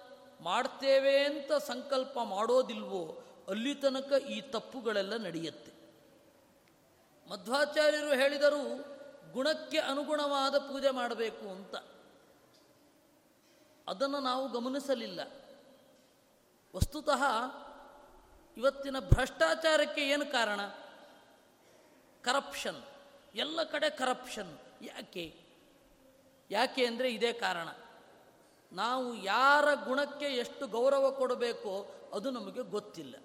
[0.42, 5.72] ಮಾಡ್ತೇವೆ ಅಂತ ಸಂಕಲ್ಪ ಮಾಡೋದಿಲ್ವೋ, ಅಲ್ಲಿ ತನಕ ಈ ತಪ್ಪುಗಳೆಲ್ಲ ನಡೆಯುತ್ತೆ.
[7.30, 8.92] ಮಧ್ವಾಚಾರ್ಯರು ಹೇಳಿದರು,
[9.32, 11.76] ಗುಣಕ್ಕೆ ಅನುಗುಣವಾದ ಪೂಜೆ ಮಾಡಬೇಕು ಅಂತ.
[13.88, 15.20] ಅದನ್ನು ನಾವು ಗಮನಿಸಲಿಲ್ಲ.
[16.76, 17.24] ವಸ್ತುತಃ
[18.58, 20.62] ಇವತ್ತಿನ ಭ್ರಷ್ಟಾಚಾರಕ್ಕೆ ಏನು ಕಾರಣ?
[22.22, 22.84] ಕರಪ್ಷನ್.
[23.36, 24.60] ಎಲ್ಲ ಕಡೆ ಕರಪ್ಷನ್.
[24.82, 25.42] ಯಾಕೆ?
[26.52, 27.68] ಯಾಕೆ ಅಂದರೆ ಇದೇ ಕಾರಣ.
[28.72, 33.16] ನಾವು ಯಾರ ಗುಣಕ್ಕೆ ಎಷ್ಟು ಗೌರವ ಕೊಡಬೇಕೋ ಅದು ನಮಗೆ ಗೊತ್ತಿಲ್ಲ.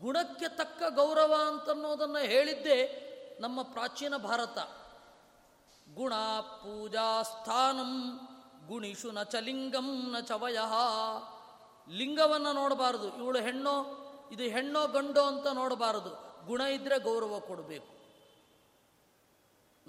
[0.00, 3.02] ಗುಣಕ್ಕೆ ತಕ್ಕ ಗೌರವ ಅಂತನ್ನೋದನ್ನು ಹೇಳಿದ್ದೇ
[3.40, 4.58] ನಮ್ಮ ಪ್ರಾಚೀನ ಭಾರತ.
[5.94, 8.20] ಗುಣ ಪೂಜಾ ಸ್ಥಾನಂ
[8.66, 9.34] ಗುಣಿಷು ನ ಚ
[10.12, 10.72] ನ ಚ ವಯಃ.
[11.90, 13.18] ಲಿಂಗವನ್ನು ನೋಡಬಾರದು.
[13.18, 16.44] ಇವಳು ಹೆಣ್ಣೋ, ಇದು ಹೆಣ್ಣೋ ಗಂಡೋ ಅಂತ ನೋಡಬಾರದು.
[16.46, 17.96] ಗುಣ ಇದ್ದರೆ ಗೌರವ ಕೊಡಬೇಕು.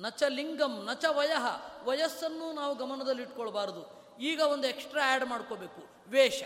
[0.02, 1.45] ನಚ ಲಿಂಗಂ ನಚ ವಯಃ.
[1.84, 6.10] ವಯಸ್ಸನ್ನು ನಾವು ಗಮನದಲ್ಲಿ ಇಟ್ಕೊಳ್ಬಾರದು ಈಗ ಒಂದು ಎಕ್ಸ್ಟ್ರಾ ಆ್ಯಡ್ ಮಾಡ್ಕೋಬೇಕು.
[6.10, 6.43] ವೇಷ.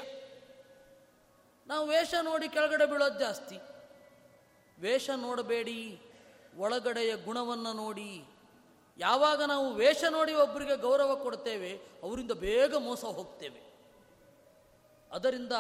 [1.68, 3.60] ನಾವು ವೇಷ ನೋಡಿ ಕೆಳಗಡೆ ಬೀಳೋದು ಜಾಸ್ತಿ.
[4.80, 6.02] ವೇಷ ನೋಡಬೇಡಿ,
[6.58, 8.26] ಒಳಗಡೆಯ ಗುಣವನ್ನು ನೋಡಿ.
[8.98, 13.72] ಯಾವಾಗ ನಾವು ವೇಷ ನೋಡಿ ಒಬ್ಬರಿಗೆ ಗೌರವ ಕೊಡ್ತೇವೆ, ಅವರಿಂದ ಬೇಗ ಮೋಸ ಹೋಗ್ತೇವೆ.
[15.12, 15.52] ಅದರಿಂದ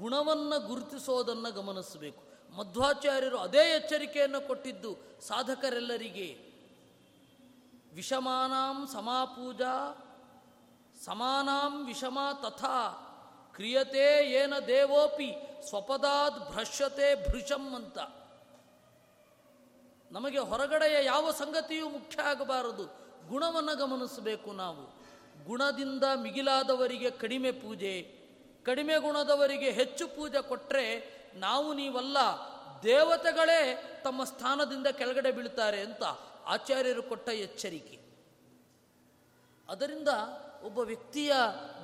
[0.00, 2.22] ಗುಣವನ್ನು ಗುರುತಿಸೋದನ್ನು ಗಮನಿಸಬೇಕು.
[2.56, 6.52] ಮಧ್ವಾಚಾರ್ಯರು ಅದೇ ಎಚ್ಚರಿಕೆಯನ್ನು ಕೊಟ್ಟಿದ್ದು ಸಾಧಕರೆಲ್ಲರಿಗೆ.
[7.94, 9.74] ವಿಷಮಾನಾಂ ಸಮಾಪೂಜಾ
[11.04, 12.90] ಸಮಾನಾಂ ವಿಷಮ ತಥಾ,
[13.54, 15.30] ಕ್ರಿಯತೆ ಏನ ದೇವೋಪಿ,
[15.68, 17.98] ಸ್ವಪದಾದ್ ಭ್ರಶ್ಯತೆ ಭೃಶಂ ಅಂತ.
[20.12, 22.84] ನಮಗೆ ಹೊರಗಡೆಯ ಯಾವ ಸಂಗತಿಯೂ ಮುಖ್ಯ ಆಗಬಾರದು.
[23.28, 24.84] ಗುಣವನ್ನು ಗಮನಿಸಬೇಕು ನಾವು.
[25.44, 28.02] ಗುಣದಿಂದ ಮಿಗಿಲಾದವರಿಗೆ ಕಡಿಮೆ ಪೂಜೆ,
[28.64, 30.86] ಕಡಿಮೆ ಗುಣದವರಿಗೆ ಹೆಚ್ಚು ಪೂಜೆ ಕೊಟ್ಟರೆ
[31.34, 32.16] ನಾವು ನೀವಲ್ಲ,
[32.82, 33.60] ದೇವತೆಗಳೇ
[34.04, 36.04] ತಮ್ಮ ಸ್ಥಾನದಿಂದ ಕೆಳಗಡೆ ಬೀಳ್ತಾರೆ ಅಂತ
[36.46, 38.01] ಆಚಾರ್ಯರು ಕೊಟ್ಟ ಎಚ್ಚರಿಕೆ.
[39.68, 40.08] ಅದರಿಂದ
[40.62, 41.32] ಒಬ್ಬ ವ್ಯಕ್ತಿಯ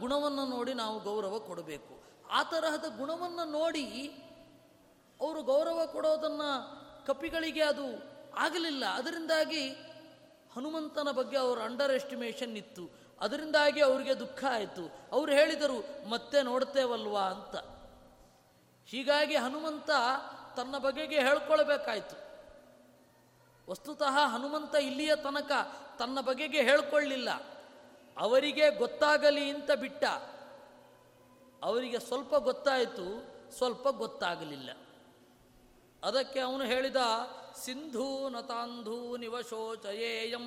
[0.01, 2.03] ಗುಣವನ್ನು ನೋಡಿ ನಾವು ಗೌರವ ಕೊಡಬೇಕು.
[2.31, 4.07] ಆ ತರಹದ ಗುಣವನ್ನು ನೋಡಿ
[5.21, 8.03] ಅವರು ಗೌರವ ಕೊಡೋದನ್ನು ಕಪಿಗಳಿಗೆ ಅದು
[8.39, 8.85] ಆಗಲಿಲ್ಲ.
[8.87, 9.69] ಅದರಿಂದಾಗಿ
[10.57, 12.91] ಹನುಮಂತನ ಬಗ್ಗೆ ಅವರ ಅಂಡರ್ ಎಸ್ಟಿಮೇಷನ್ ಇತ್ತು.
[13.21, 15.09] ಅದರಿಂದಾಗಿ ಅವರಿಗೆ ದುಃಖ ಆಯಿತು.
[15.13, 17.21] ಅವರು ಹೇಳಿದರು, ಮತ್ತೆ ನೋಡ್ತೇವಲ್ವಾ?
[17.21, 17.57] ಅಂತ.
[18.87, 19.91] ಹೀಗಾಗಿ ಹನುಮಂತ
[20.57, 22.29] ತನ್ನ ಬಗೆಗೆ ಹೇಳ್ಕೊಳ್ಬೇಕಾಯ್ತು.
[23.71, 25.53] ವಸ್ತುತಃ ಹನುಮಂತ ಇಲ್ಲಿಯ ತನಕ
[25.99, 27.58] ತನ್ನ ಬಗೆಗೆ ಹೇಳ್ಕೊಳ್ಳಿಲ್ಲ
[28.19, 30.05] ಅವರಿಗೆ ಗೊತ್ತಾಗಲಿ ಅಂತ ಬಿಟ್ಟ,
[31.63, 33.07] ಅವರಿಗೆ ಸ್ವಲ್ಪ ಗೊತ್ತಾಯಿತು,
[33.57, 34.71] ಸ್ವಲ್ಪ ಗೊತ್ತಾಗಲಿಲ್ಲ.
[36.05, 36.97] ಅದಕ್ಕೆ ಅವನು ಹೇಳಿದ,
[37.65, 40.47] ಸಿಂಧೂ ನತಾಂಧೂ ನಿವಶೋಚಯೇಯಂ,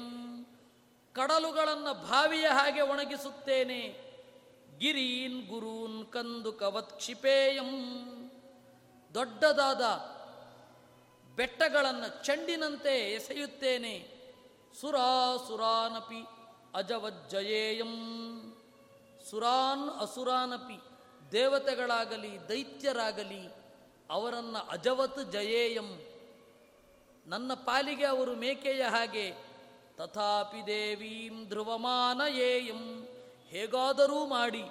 [1.14, 3.82] ಕಡಲುಗಳನ್ನು ಭಾವಿಯ ಹಾಗೆ ಒಣಗಿಸುತ್ತೇನೆ,
[4.78, 7.72] ಗಿರೀನ್ ಗುರೂನ್ ಕಂದು ಕವತ್ ಕ್ಷಿಪೇಯಂ.
[9.14, 9.84] ದೊಡ್ಡದಾದ
[11.36, 13.96] ಬೆಟ್ಟಗಳನ್ನು ಚಂಡಿನಂತೆ ಎಸೆಯುತ್ತೇನೆ,
[14.82, 16.41] ಸುರಾಸುರಾನಪಿ
[16.76, 17.94] ಅಜವಜ್ಜಯೇಯಂ.
[19.30, 20.80] ಸುರಾನ್ ಅಸುರಾನಪಿ,
[21.32, 23.54] ದೇವತೆಗಳಾಗಲಿ, ದೈತ್ಯರಾಗಲಿ,
[24.10, 26.08] ಅವರನ್ನು ಅಜವತ್ ಜಯೇಯಂ.
[27.28, 29.32] ನನ್ನ ಪಾಲಿಗೆ ಅವರು ಮೇಕೆಯ ಹಾಗೆ,
[29.98, 33.08] ತಥಾಪಿ ದೇವೀಂ ಧ್ರುವಮಾನಯೇಯಂ.
[33.50, 34.64] ಹೇಗಾದರೂ ಮಾಡಿ,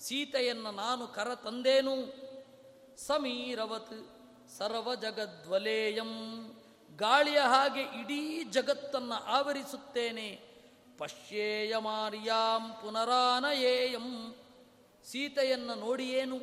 [0.00, 2.24] ಸೀತೆಯನ್ನು ನಾನು ಕರ ತಂದೇನು
[2.96, 3.92] ಸಮೀರವತ್
[4.58, 6.12] ಸರ್ವ ಜಗದ್ವಲೇಯಂ
[6.96, 10.53] ಗಾಳಿಯ ಹಾಗೆ ಇಡೀ ಜಗತ್ತನ್ನು ಆವರಿಸುತ್ತೇನೆ.
[10.98, 14.34] ಪಶ್ಯೇಯ ಮಾರ್ಯಾಂ ಪುನರಾನಯೇಯಂ.
[15.04, 16.36] ಸೀತೆಯನ್ನು ನೋಡಿಯೇನು?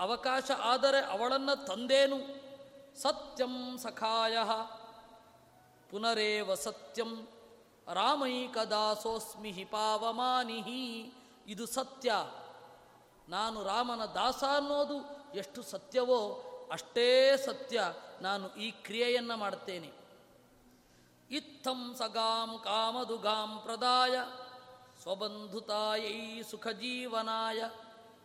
[0.00, 2.16] ಅವಕಾಶ ಆದರೆ ಅವಳನ್ನು ತಂದೇನು?
[3.00, 4.36] ಸತ್ಯಂ ಸಖಾಯ.
[5.90, 7.28] ಪುನರೇವ ಸತ್ಯಂ?
[7.92, 11.12] ರಾಮೈಕದಾಸೋಸ್ಮಿ ಹಿ ಪಾವಮಾನಿಹಿ.
[11.46, 12.12] ಇದು ಸತ್ಯ.
[13.28, 17.80] ನಾನು ರಾಮನ ದಾಸ ಅನ್ನೋದು ಎಷ್ಟು ಸತ್ಯವೋ ಅಷ್ಟೇ ಸತ್ಯ.
[18.20, 19.97] ನಾನು ಈ ಕ್ರಿಯೆಯನ್ನು ಮಾಡ್ತೇನೆ.
[21.30, 24.14] ಇತ್ತಂ ಸಗಾಂ ಕಾಮದುಗಾಂ ಪ್ರದಾಯ,
[25.02, 27.60] ಸ್ವಬಂಧುತಾಯೈ ಸುಖಜೀವನಾಯ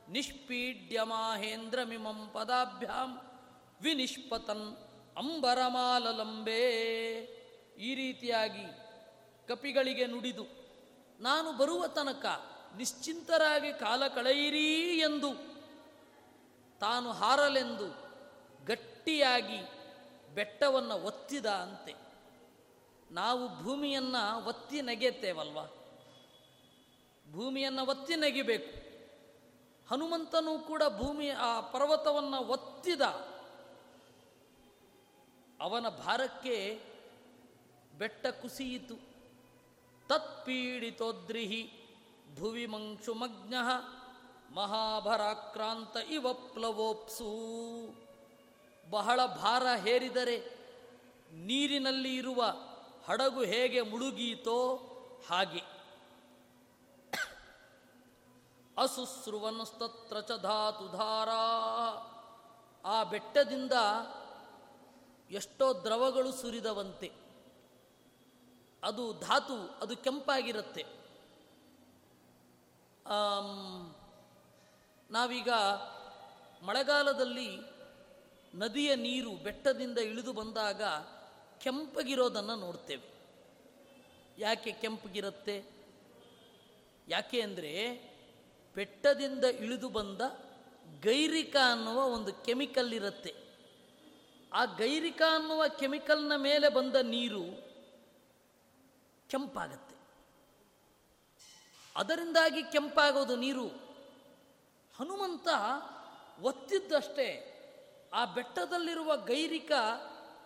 [0.10, 3.12] ನಿಷ್ಪೀಡ್ಯ ಮಾಹೇಂದ್ರಮಿಮಂ ಪದಾಭ್ಯಾಂ
[3.82, 4.68] ವಿನಿಷ್ಪತನ್
[5.18, 6.63] ಅಂಬರಮಾಲಲಂಬೇ.
[7.78, 8.66] ಈ ರೀತಿಯಾಗಿ
[9.48, 10.46] ಕಪಿಗಳಿಗೆ ನುಡಿದು,
[11.20, 12.26] ನಾನು ಬರುವ ತನಕ
[12.78, 15.32] ನಿಶ್ಚಿಂತರಾಗಿ ಕಾಲ ಕಳೆಯಿರಿ ಎಂದು
[16.82, 17.88] ತಾನು ಹಾರಲೆಂದು
[18.66, 19.60] ಗಟ್ಟಿಯಾಗಿ
[20.36, 21.94] ಬೆಟ್ಟವನ್ನು ಒತ್ತಿದ ಅಂತೆ.
[23.13, 25.65] ನಾವು ಭೂಮಿಯನ್ನು ಒತ್ತಿ ನೆಗೆತ್ತೇವಲ್ವಾ?
[27.32, 28.84] ಭೂಮಿಯನ್ನು ಒತ್ತಿ ನೆಗಿಬೇಕು.
[29.89, 33.02] ಹನುಮಂತನೂ ಕೂಡ ಭೂಮಿ, ಆ ಪರ್ವತವನ್ನು ಒತ್ತಿದ.
[35.62, 36.82] ಅವನ ಭಾರಕ್ಕೆ
[37.97, 38.95] ಬೆಟ್ಟ ಕುಸಿಯಿತು.
[40.08, 41.71] ತತ್ಪೀಡಿತೋದ್ರಿಹಿ
[42.39, 43.54] ಭುವಿ ಮಂಕ್ಷುಮಗ್ನ
[44.56, 47.28] ಮಹಾಭರಾಕ್ರಾಂತ ಇವ ಪ್ಲವೋಪ್ಸು.
[48.89, 50.38] ಬಹಳ ಭಾರ ಹೇರಿದರೆ
[51.32, 52.43] ನೀರಿನಲ್ಲಿ ಇರುವ
[53.08, 54.58] ಹಡಗು ಹೇಗೆ ಮುಳುಗೀತೋ
[55.30, 55.62] ಹಾಗೆ.
[58.78, 61.44] ಅಸುಸ್ರುವನಸ್ತತ್ರ ಚ ಧಾತುಧಾರಾ
[62.86, 63.74] ಆ ಬೆಟ್ಟದಿಂದ
[65.32, 67.12] ಎಷ್ಟೋ ದ್ರವಗಳು ಸುರಿದವಂತೆ.
[68.84, 70.84] ಅದು ಧಾತು, ಅದು ಕೆಂಪಾಗಿರುತ್ತೆ.
[75.12, 75.50] ನಾವೀಗ
[76.66, 77.50] ಮಳೆಗಾಲದಲ್ಲಿ
[78.56, 80.82] ನದಿಯ ನೀರು ಬೆಟ್ಟದಿಂದ ಇಳಿದು ಬಂದಾಗ
[81.63, 83.13] ಕೆಂಪಗಿರೋದನ್ನು ನೋಡ್ತೇವೆ.
[84.38, 85.65] ಯಾಕೆ ಕೆಂಪಗಿರುತ್ತೆ?
[87.08, 87.71] ಯಾಕೆ ಅಂದರೆ
[88.76, 90.21] ಬೆಟ್ಟದಿಂದ ಇಳಿದು ಬಂದ
[91.02, 93.36] ಗೈರಿಕ ಅನ್ನುವ ಒಂದು ಕೆಮಿಕಲ್ ಇರುತ್ತೆ.
[94.54, 97.45] ಆ ಗೈರಿಕ ಅನ್ನುವ ಕೆಮಿಕಲ್ನ ಮೇಲೆ ಬಂದ ನೀರು
[99.30, 99.95] ಕೆಂಪಾಗತ್ತೆ.
[101.95, 103.67] ಅದರಿಂದಾಗಿ ಕೆಂಪಾಗೋದು ನೀರು.
[104.99, 105.47] ಹನುಮಂತ
[106.41, 107.30] ಒತ್ತಿದ್ದಷ್ಟೇ
[108.13, 109.71] ಆ ಬೆಟ್ಟದಲ್ಲಿರುವ ಗೈರಿಕ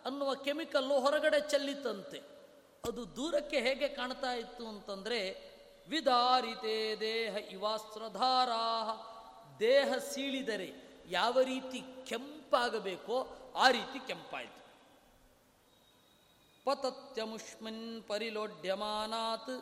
[0.07, 2.19] ಅನ್ನುವ ಕೆಮಿಕಲ್ಲು ಹೊರಗಡೆ ಚೆಲ್ಲಿತಂತೆ.
[2.87, 5.19] ಅದು ದೂರಕ್ಕೆ ಹೇಗೆ ಕಾಣ್ತಾ ಇತ್ತು ಅಂತಂದರೆ,
[5.89, 8.63] ವಿದಾರಿತೆ ದೇಹ ಇವಾಸ್ತ್ರಧಾರಾ
[9.59, 10.69] ದೇಹ ಸೀಳಿದರೆ
[11.07, 13.17] ಯಾವ ರೀತಿ ಕೆಂಪಾಗಬೇಕೋ
[13.55, 14.57] ಆ ರೀತಿ ಕೆಂಪಾಯಿತು.
[16.65, 19.53] ಪತತ್ಯಮುಷ್ಮಿನ್ ಪರಿಲೋಡ್ಯಮಾನಾತ್,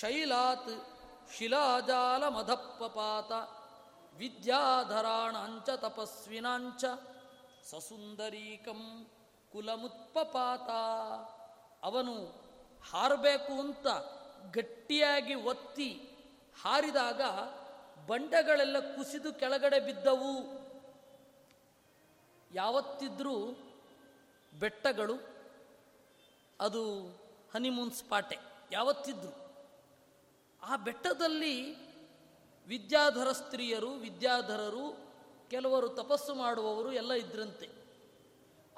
[0.00, 0.74] ಶೈಲಾತ್
[1.38, 3.32] ಶಿಲಾಜಾಲಮಧಪ್ಪಪಾತ,
[4.16, 6.84] ವಿದ್ಯಾಧರಾಣಾಂಚ ತಪಸ್ವಿನಾಂಚ,
[7.70, 8.82] ಸಸುಂದರೀಕಂ
[9.52, 10.70] ಕುಲಮುತ್ಪಪಾತ.
[11.82, 12.14] ಅವನು
[12.90, 13.86] ಹಾರಬೇಕು ಅಂತ
[14.54, 15.90] ಗಟ್ಟಿಯಾಗಿ ಒತ್ತಿ
[16.62, 17.20] ಹಾರಿದಾಗ
[18.06, 20.60] ಬಂಡೆಗಳೆಲ್ಲ ಕುಸಿದು ಕೆಳಗಡೆ ಬಿದ್ದವು.
[22.54, 23.36] ಯಾವತ್ತಿದ್ರೂ
[24.58, 25.14] ಬೆಟ್ಟಗಳು,
[26.60, 26.82] ಅದು
[27.54, 28.38] ಹನಿಮೂನ್ ಸ್ಪಾಟೆ
[28.72, 29.34] ಯಾವತ್ತಿದ್ರು.
[30.62, 31.74] ಆ ಬೆಟ್ಟದಲ್ಲಿ
[32.66, 34.96] ವಿದ್ಯಾಧರ ಸ್ತ್ರೀಯರು, ವಿದ್ಯಾಧರರು,
[35.50, 37.79] ಕೆಲವರು ತಪಸ್ಸು ಮಾಡುವವರು ಎಲ್ಲ ಇದ್ರಂತೆ.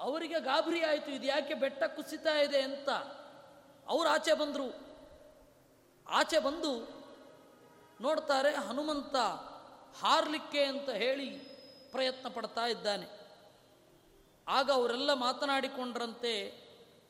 [0.03, 2.89] ಅವರಿಗೆ ಗಾಬರಿ ಆಯಿತು, ಇದು ಯಾಕೆ ಬೆಟ್ಟ ಕುಸಿತಾ ಇದೆ ಅಂತ.
[3.87, 4.67] ಅವರು ಆಚೆ ಬಂದರು.
[6.07, 6.71] ಆಚೆ ಬಂದು
[8.01, 9.15] ನೋಡ್ತಾರೆ, ಹನುಮಂತ
[10.01, 11.27] ಹಾರಲಿಕ್ಕೆ ಅಂತ ಹೇಳಿ
[11.91, 13.07] ಪ್ರಯತ್ನ ಪಡ್ತಾ ಇದ್ದಾನೆ.
[14.47, 16.33] ಆಗ ಅವರೆಲ್ಲ ಮಾತನಾಡಿಕೊಂಡ್ರಂತೆ,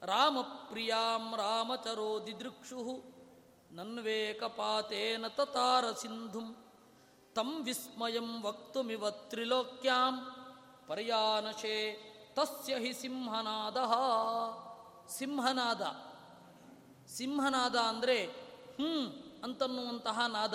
[0.06, 2.82] ರಾಮ ಪ್ರಿಯಾಂ ರಾಮಚರೋ ದಿದೃಕ್ಷು,
[3.72, 6.48] ನನ್ವೇಕಪಾತೇನ ತತಾರ ಸಿಂಧುಂ,
[7.36, 10.16] ತಂ ವಿಸ್ಮಯಂ ವಕ್ತುಮಿವ ತ್ರಿಲೋಕ್ಯಾಂ,
[10.88, 11.78] ಪರ್ಯಾನಶೇ
[12.34, 13.78] ತಸ್ಯ ಹಿ ಸಿಂಹನಾದ.
[15.12, 15.82] ಸಿಂಹನಾದ.
[17.08, 18.26] ಸಿಂಹನಾದ ಅಂದರೆ
[18.76, 20.54] ಹ್ಞೂ ಅಂತನ್ನುವಂತಹ ನಾದ.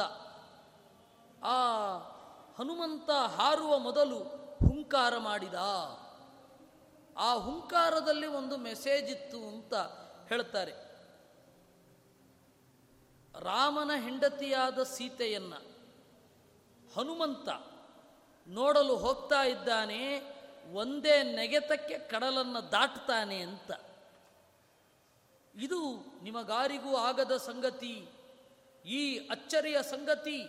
[1.45, 1.59] ಆ
[2.59, 4.19] ಹನುಮಂತ ಹಾರುವ ಮೊದಲು
[4.69, 5.55] ಹುಂಕಾರ ಮಾಡಿದ.
[7.17, 9.75] ಆ ಹುಂಕಾರದಲ್ಲಿ ಒಂದು ಮೆಸೇಜ್ ಇತ್ತು ಅಂತ
[10.29, 10.89] ಹೇಳ್ತಾರೆ.
[13.41, 15.57] ರಾಮನ ಹೆಂಡತಿಯಾದ ಸೀತೆಯನ್ನು
[16.97, 17.49] ಹನುಮಂತ
[18.49, 20.38] ನೋಡಲು ಹೋಗ್ತಾ ಇದ್ದಾನೆ.
[20.73, 23.71] ಒಂದೇ ನೆಗೆತಕ್ಕೆ ಕಡಲನ್ನು ದಾಟ್ತಾನೆ ಅಂತ.
[25.55, 28.09] ಇದು ನಿಮಗಾರಿಗೂ ಆಗದ ಸಂಗತಿ.
[28.85, 30.45] ಈ ಅಚ್ಚರಿಯ ಸಂಗತಿ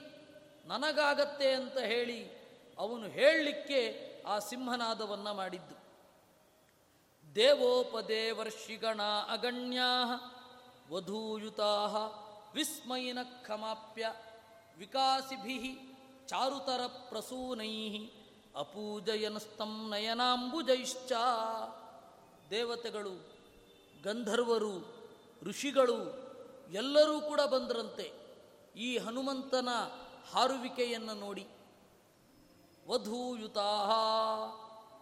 [0.65, 2.29] ನನಗಾಗತ್ತೆ ಅಂತ ಹೇಳಿ
[2.77, 5.79] ಅವನು ಹೇಳಲಿಕ್ಕೆ ಆ ಸಿಂಹನಾದವನ್ನ ಮಾಡಿದ್ದು.
[7.35, 10.03] ದೇವೋಪದೇವರ್ಷಿಗಣ ಅಗಣ್ಯಾ
[10.91, 11.85] ವಧೂಯುತಾ
[12.53, 14.13] ವಿಸ್ಮಯಿನ ಖಮಾಪ್ಯ
[14.77, 15.79] ವಿಕಾಸಿಭಿ
[16.27, 18.09] ಚಾರುತರ ಪ್ರಸೂನೈ.
[18.59, 21.11] ಅಪೂಜಯನಸ್ತಂ ನಯನಾಂಬುಜೈಶ್ಚ.
[22.49, 23.25] ದೇವತೆಗಳು,
[24.03, 24.95] ಗಂಧರ್ವರು,
[25.43, 26.29] ಋಷಿಗಳು
[26.71, 28.11] ಎಲ್ಲರೂ ಕೂಡ ಬಂದರಂತೆ
[28.75, 29.69] ಈ ಹನುಮಂತನ
[30.31, 31.47] ಹಾರುವಿಕೆಯನ್ನು ನೋಡಿ.
[32.87, 33.69] ವಧೂಯುತಾ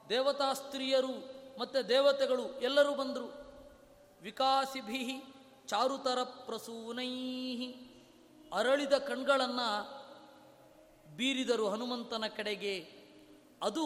[0.09, 1.13] ದೇವತಾ ಸ್ತ್ರೀಯರು
[1.59, 3.33] ಮತ್ತು ದೇವತೆಗಳು ಎಲ್ಲರೂ ಬಂದರು.
[4.21, 5.23] ವಿಕಾಸಿಭಿ
[5.67, 7.67] ಚಾರುತರ ಪ್ರಸೂನೈ.
[8.53, 9.97] ಅರಳಿದ ಕಣ್ಗಳನ್ನು
[11.15, 12.96] ಬೀರಿದರು ಹನುಮಂತನ ಕಡೆಗೆ.
[13.61, 13.83] ಅದು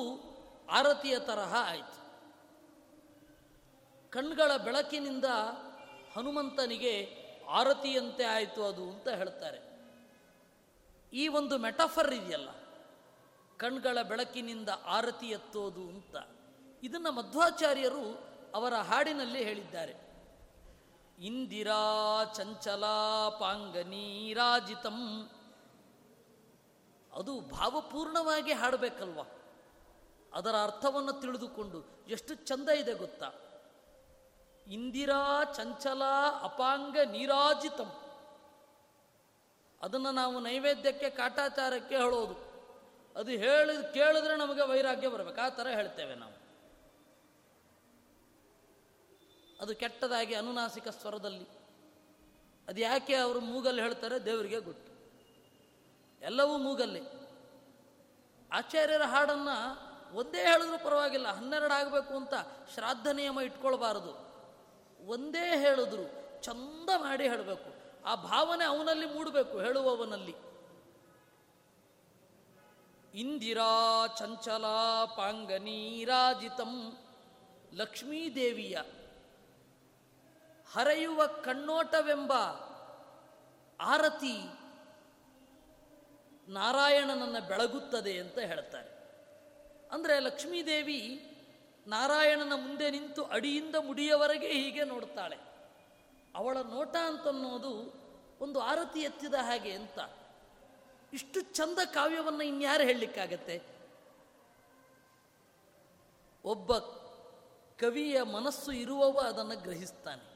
[0.70, 2.00] ಆರತಿಯ ತರಹ ಆಯಿತು.
[4.10, 5.26] ಕಣ್ಗಳ ಬೆಳಕಿನಿಂದ
[6.16, 6.94] ಹನುಮಂತನಿಗೆ
[7.50, 9.60] ಆರತಿಯಂತೆ ಆಯಿತು ಅದು ಅಂತ ಹೇಳ್ತಾರೆ.
[11.14, 12.50] ಈ ಒಂದು ಮೆಟಫರ್ ಇದೆಯಲ್ಲ,
[13.58, 16.16] ಕಣ್ಗಳ ಬೆಳಕಿನಿಂದ ಆರತಿ ಎತ್ತೋದು ಅಂತ.
[16.84, 18.06] ಇದನ್ನು ಮಧ್ವಾಚಾರ್ಯರು
[18.56, 19.96] ಅವರ ಹಾಡಿನಲ್ಲಿ ಹೇಳಿದ್ದಾರೆ.
[21.20, 21.82] ಇಂದಿರಾ
[22.34, 22.86] ಚಂಚಲ
[23.40, 25.00] ಪಾಂಗನೀರಾಜಿತಂ
[27.14, 29.20] ಅದು ಭಾವಪೂರ್ಣವಾಗಿ ಹಾಡಬೇಕಲ್ವ?
[30.34, 33.32] ಅದರ ಅರ್ಥವನ್ನು ತಿಳಿದುಕೊಂಡು ಎಷ್ಟು ಚಂದ ಇದೆ ಗೊತ್ತಾ?
[34.68, 36.04] ಇಂದಿರಾ ಚಂಚಲ
[36.44, 37.98] ಅಪಾಂಗ ನೀರಾಜಿತಂ.
[39.82, 42.52] ಅದನ್ನು ನಾವು ನೈವೇದ್ಯಕ್ಕೆ ಕಾಟಾಚಾರಕ್ಕೆ ಹೇಳೋದು.
[43.20, 45.42] ಅದು ಹೇಳಿ, ಕೇಳಿದ್ರೆ ನಮಗೆ ವೈರಾಗ್ಯ ಬರಬೇಕು.
[45.42, 46.42] ಆ ಥರ ಹೇಳ್ತೇವೆ ನಾವು.
[49.62, 51.48] ಅದು ಕೆಟ್ಟದಾಗಿ ಅನುನಾಸಿಕ ಸ್ವರದಲ್ಲಿ.
[52.68, 54.92] ಅದು ಯಾಕೆ ಅವರು ಮೂಗಲ್ಲಿ ಹೇಳ್ತಾರೆ ದೇವರಿಗೆ ಗೊತ್ತು.
[56.26, 57.02] ಎಲ್ಲವೂ ಮೂಗಲ್ಲಿ.
[58.52, 62.34] ಆಚಾರ್ಯರ ಹಾಡನ್ನು ಒಂದೇ ಹೇಳಿದ್ರು ಪರವಾಗಿಲ್ಲ, ಹನ್ನೆರಡು ಆಗಬೇಕು ಅಂತ
[62.74, 64.14] ಶ್ರಾದ್ದ ನಿಯಮ ಇಟ್ಕೊಳ್ಬಾರದು.
[65.08, 66.06] ಒಂದೇ ಹೇಳಿದ್ರು
[66.44, 67.70] ಚಂದ ಮಾಡಿ ಹೇಳಬೇಕು.
[68.06, 70.36] ಆ ಭಾವನೆ ಅವನಲ್ಲಿ ಮೂಡಬೇಕು, ಹೇಳುವವನಲ್ಲಿ.
[73.20, 74.66] ಇಂದಿರಾ ಚಂಚಲ
[75.18, 76.98] ಪಾಂಗನೀರಾಜಿತಂ
[77.74, 78.78] ಲಕ್ಷ್ಮೀದೇವಿಯ
[80.74, 82.34] ಹರೆಯುವ ಕಣ್ಣೋಟವೆಂಬ
[83.80, 84.36] ಆರತಿ
[86.52, 88.91] ನಾರಾಯಣನನ್ನು ಬೆಳಗುತ್ತದೆ ಅಂತ ಹೇಳ್ತಾರೆ
[89.92, 91.28] ಅಂದರೆ ಲಕ್ಷ್ಮೀದೇವಿ
[91.88, 95.38] ನಾರಾಯಣನ ಮುಂದೆ ನಿಂತು ಅಡಿಯಿಂದ ಮುಡಿಯವರೆಗೆ ಹೀಗೆ ನೋಡ್ತಾಳೆ.
[96.36, 98.02] ಅವಳ ನೋಟ ಅಂತನ್ನೋದು
[98.42, 100.00] ಒಂದು ಆರತಿ ಎತ್ತಿದ ಹಾಗೆ ಅಂತ.
[101.14, 103.62] ಇಷ್ಟು ಚಂದ ಕಾವ್ಯವನ್ನು ಇನ್ಯಾರು ಹೇಳಲಿಕ್ಕಾಗತ್ತೆ?
[106.46, 106.78] ಒಬ್ಬ
[107.80, 110.32] ಕವಿಯ ಮನಸ್ಸು ಇರುವವ ಅದನ್ನು ಗ್ರಹಿಸ್ತಾನೆ.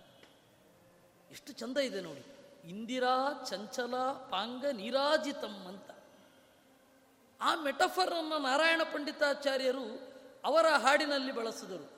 [1.31, 2.25] ಎಷ್ಟು ಚಂದ ಇದೆ ನೋಡಿ.
[2.69, 5.94] ಇಂದಿರಾ ಚಂಚಲ ಪಾಂಗ ನೀರಾಜಿತಂ ಅಂತ.
[7.41, 11.91] ಆ ಮೆಟಫರನ್ನು ನಾರಾಯಣ ಪಂಡಿತಾಚಾರ್ಯರು ಅವರ ಹಾಡಿನಲ್ಲಿ ಬಳಸಿದರು.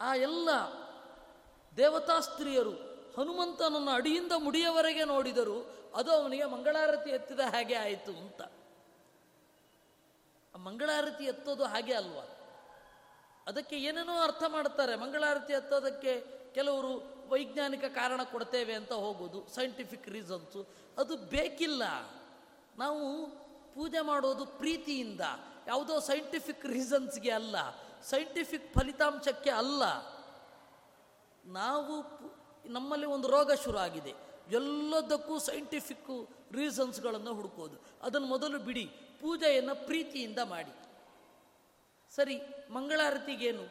[0.00, 0.48] ಆ ಎಲ್ಲ
[1.76, 2.70] ದೇವತಾ ಸ್ತ್ರೀಯರು
[3.16, 8.42] ಹನುಮಂತನನ್ನು ಅಡಿಯಿಂದ ಮುಡಿಯವರೆಗೆ ನೋಡಿದರು, ಅದು ಅವನಿಗೆ ಮಂಗಳಾರತಿ ಎತ್ತಿದ ಹಾಗೆ ಆಯಿತು ಅಂತ.
[10.54, 12.22] ಆ ಮಂಗಳಾರತಿ ಎತ್ತೋದು ಹಾಗೆ ಅಲ್ವಾ?
[13.46, 20.66] ಅದಕ್ಕೆ ಏನೇನೋ ಅರ್ಥ ಮಾಡ್ತಾರೆ, ಮಂಗಳಾರತಿ ಎತ್ತೋದಕ್ಕೆ ಕೆಲವರು ವೈಜ್ಞಾನಿಕ ಕಾರಣ ಕೊಡ್ತೇವೆ ಅಂತ ಹೋಗೋದು ಸೈಂಟಿಫಿಕ್ ರೀಸನ್ಸು
[20.98, 21.82] ಅದು ಬೇಕಿಲ್ಲ.
[22.78, 23.26] ನಾವು
[23.74, 25.20] ಪೂಜೆ ಮಾಡೋದು ಪ್ರೀತಿಯಿಂದ.
[25.66, 27.56] ಯಾವುದೋ ಸೈಂಟಿಫಿಕ್ ರೀಸನ್ಸ್ಗೆ ಅಲ್ಲ.
[28.02, 29.82] ಸೈಂಟಿಫಿಕ್ ಫಲಿತಾಂಶಕ್ಕೆ ಅಲ್ಲ.
[31.44, 32.04] ನಾವು
[32.66, 34.14] ನಮ್ಮಲ್ಲಿ ಒಂದು ರೋಗ ಶುರು ಆಗಿದೆ
[34.50, 37.76] ಎಲ್ಲದಕ್ಕೂ ಸೈಂಟಿಫಿಕ್ ರೀಸನ್ಸ್ಗಳನ್ನು ಹುಡುಕೋದು.
[38.02, 38.86] ಅದನ್ನು ಮೊದಲು ಬಿಡಿ.
[39.20, 40.74] ಪೂಜೆಯನ್ನು ಪ್ರೀತಿಯಿಂದ ಮಾಡಿ.
[42.14, 43.68] ಸರಿ, ಮಂಗಳಾರತಿಗೇನು?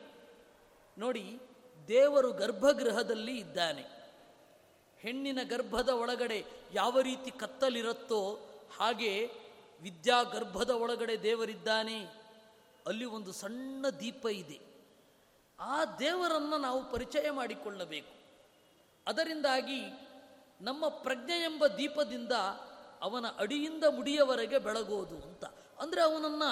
[0.98, 1.40] ನೋಡಿ,
[1.88, 3.86] ದೇವರು ಗರ್ಭಗೃಹದಲ್ಲಿ ಇದ್ದಾನೆ.
[5.00, 8.40] ಹೆಣ್ಣಿನ ಗರ್ಭದ ಒಳಗಡೆ ಯಾವ ರೀತಿ ಕತ್ತಲಿರುತ್ತೋ
[8.80, 9.32] ಹಾಗೆ
[9.84, 12.04] ವಿದ್ಯಾ ಗರ್ಭದ ಒಳಗಡೆ ದೇವರಿದ್ದಾನೆ,
[12.88, 14.60] ಅಲ್ಲಿ ಒಂದು ಸಣ್ಣ ದೀಪ ಇದೆ.
[15.60, 18.14] ಆ ದೇವರನ್ನು ನಾವು ಪರಿಚಯ ಮಾಡಿಕೊಳ್ಳಬೇಕು.
[19.08, 19.82] ಅದರಿಂದಾಗಿ
[20.62, 22.32] ನಮ್ಮ ಪ್ರಜ್ಞೆ ಎಂಬ ದೀಪದಿಂದ
[23.02, 25.46] ಅವನ ಅಡಿಯಿಂದ ಮುಡಿಯವರೆಗೆ ಬೆಳಗೋದು ಅಂತ.
[25.80, 26.50] ಅಂದರೆ ಅವನನ್ನು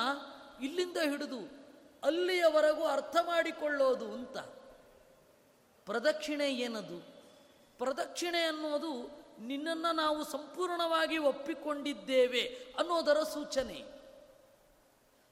[0.63, 1.61] ಇಲ್ಲಿಂದ ಹಿಡಿದು
[2.03, 4.37] ಅಲ್ಲಿಯವರೆಗೂ ಅರ್ಥ ಮಾಡಿಕೊಳ್ಳೋದು ಅಂತ.
[5.85, 6.99] ಪ್ರದಕ್ಷಿಣೆ ಏನದು?
[7.77, 14.01] ಪ್ರದಕ್ಷಿಣೆ ಅನ್ನೋದು ನಿನ್ನನ್ನು ನಾವು ಸಂಪೂರ್ಣವಾಗಿ ಒಪ್ಪಿಕೊಂಡಿದ್ದೇವೆ ಅನ್ನೋದರ ಸೂಚನೆ.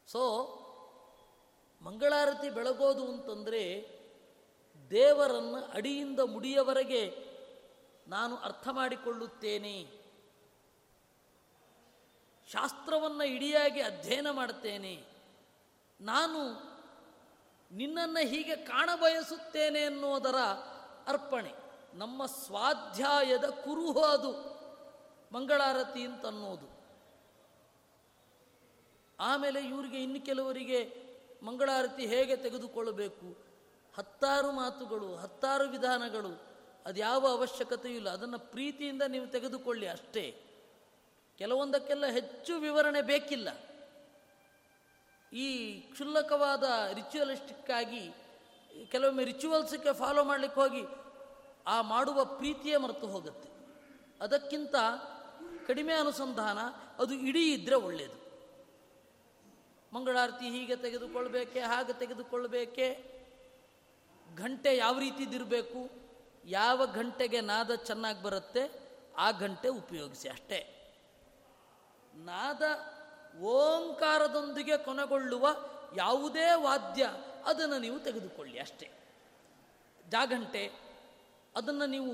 [0.08, 0.56] ಸೊ
[1.82, 4.00] ಮಂಗಳಾರತಿ ಬೆಳಗೋದು ಅಂತಂದರೆ
[4.90, 7.30] ದೇವರನ್ನು ಅಡಿಯಿಂದ ಮುಡಿಯವರೆಗೆ
[8.08, 10.00] ನಾನು ಅರ್ಥ ಮಾಡಿಕೊಳ್ಳುತ್ತೇನೆ.
[12.52, 15.06] ಶಾಸ್ತ್ರವನ್ನು ಇಡಿಯಾಗಿ ಅಧ್ಯಯನ ಮಾಡ್ತೇನೆ.
[16.02, 16.70] ನಾನು
[17.72, 20.36] ನಿನ್ನನ್ನು ಹೀಗೆ ಕಾಣಬಯಸುತ್ತೇನೆ ಅನ್ನೋದರ
[21.08, 21.69] ಅರ್ಪಣೆ.
[21.94, 24.60] ನಮ್ಮ ಸ್ವಾಧ್ಯಾಯದ ಕುರುಹು ಅದು.
[25.32, 26.80] ಮಂಗಳಾರತಿ ಅಂತನ್ನೋದು.
[29.20, 31.10] ಆಮೇಲೆ ಇವರಿಗೆ ಇನ್ನು ಕೆಲವರಿಗೆ
[31.44, 33.46] ಮಂಗಳಾರತಿ ಹೇಗೆ ತೆಗೆದುಕೊಳ್ಳಬೇಕು?
[33.98, 36.42] ಹತ್ತಾರು ಮಾತುಗಳು, ಹತ್ತಾರು ವಿಧಾನಗಳು,
[36.86, 38.10] ಅದ್ಯಾವ ಅವಶ್ಯಕತೆಯೂ ಇಲ್ಲ.
[38.10, 40.44] ಅದನ್ನು ಪ್ರೀತಿಯಿಂದ ನೀವು ತೆಗೆದುಕೊಳ್ಳಿ ಅಷ್ಟೇ.
[41.38, 43.50] ಕೆಲವೊಂದಕ್ಕೆಲ್ಲ ಹೆಚ್ಚು ವಿವರಣೆ ಬೇಕಿಲ್ಲ.
[45.36, 48.12] ಈ ಕ್ಷುಲ್ಲಕವಾದ ರಿಚುವಲಿಸ್ಟಿಕ್ಕಾಗಿ
[48.92, 50.82] ಕೆಲವೊಮ್ಮೆ ರಿಚುವಲ್ಸಕ್ಕೆ ಫಾಲೋ ಮಾಡಲಿಕ್ಕೆ ಹೋಗಿ
[51.68, 53.50] ಆ ಮಾಡುವ ಪ್ರೀತಿಯೇ ಮರೆತು ಹೋಗುತ್ತೆ.
[54.22, 54.76] ಅದಕ್ಕಿಂತ
[55.68, 56.58] ಕಡಿಮೆ ಅನುಸಂಧಾನ
[57.00, 58.20] ಅದು ಇಡೀ ಇದ್ದರೆ ಒಳ್ಳೆಯದು
[59.94, 63.20] ಮಂಗಳಾರತಿ ಹೀಗೆ ತೆಗೆದುಕೊಳ್ಬೇಕೆ, ಹಾಗೆ ತೆಗೆದುಕೊಳ್ಬೇಕೆ
[64.36, 65.90] ಗಂಟೆ ಯಾವ ರೀತಿದಿರಬೇಕು,
[66.46, 68.72] ಯಾವ ಗಂಟೆಗೆ ನಾದ ಚೆನ್ನಾಗಿ ಬರುತ್ತೆ,
[69.18, 70.76] ಆ ಗಂಟೆ ಉಪಯೋಗಿಸಿ ಅಷ್ಟೇ.
[72.14, 72.62] ನಾದ
[73.42, 75.48] ಓಂಕಾರದೊಂದಿಗೆ ಕೊನೆಗೊಳ್ಳುವ
[75.96, 77.10] ಯಾವುದೇ ವಾದ್ಯ
[77.46, 78.92] ಅದನ್ನು ನೀವು ತೆಗೆದುಕೊಳ್ಳಿ ಅಷ್ಟೇ.
[80.10, 80.89] ಜಾಗಂಟೆ
[81.60, 82.12] ಅದನ್ನು ನೀವು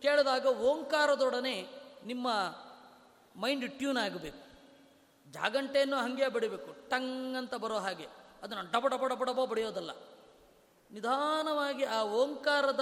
[0.00, 1.68] ಕೇಳಿದಾಗ ಓಂಕಾರದೊಡನೆ
[2.04, 2.28] ನಿಮ್ಮ
[3.36, 4.42] ಮೈಂಡ್ ಟ್ಯೂನ್ ಆಗಬೇಕು.
[5.32, 6.88] ಜಾಗಂಟೆಯನ್ನು ಹಾಗೆ ಬಡಿಬೇಕು.
[6.88, 8.06] ಟಂಗ್ ಅಂತ ಬರೋ ಹಾಗೆ.
[8.42, 9.90] ಅದನ್ನು ಡಬ ಡಬ ಡಬ ಡಬ ಬಡಿಯೋದಲ್ಲ.
[10.90, 12.80] ನಿಧಾನವಾಗಿ ಆ ಓಂಕಾರದ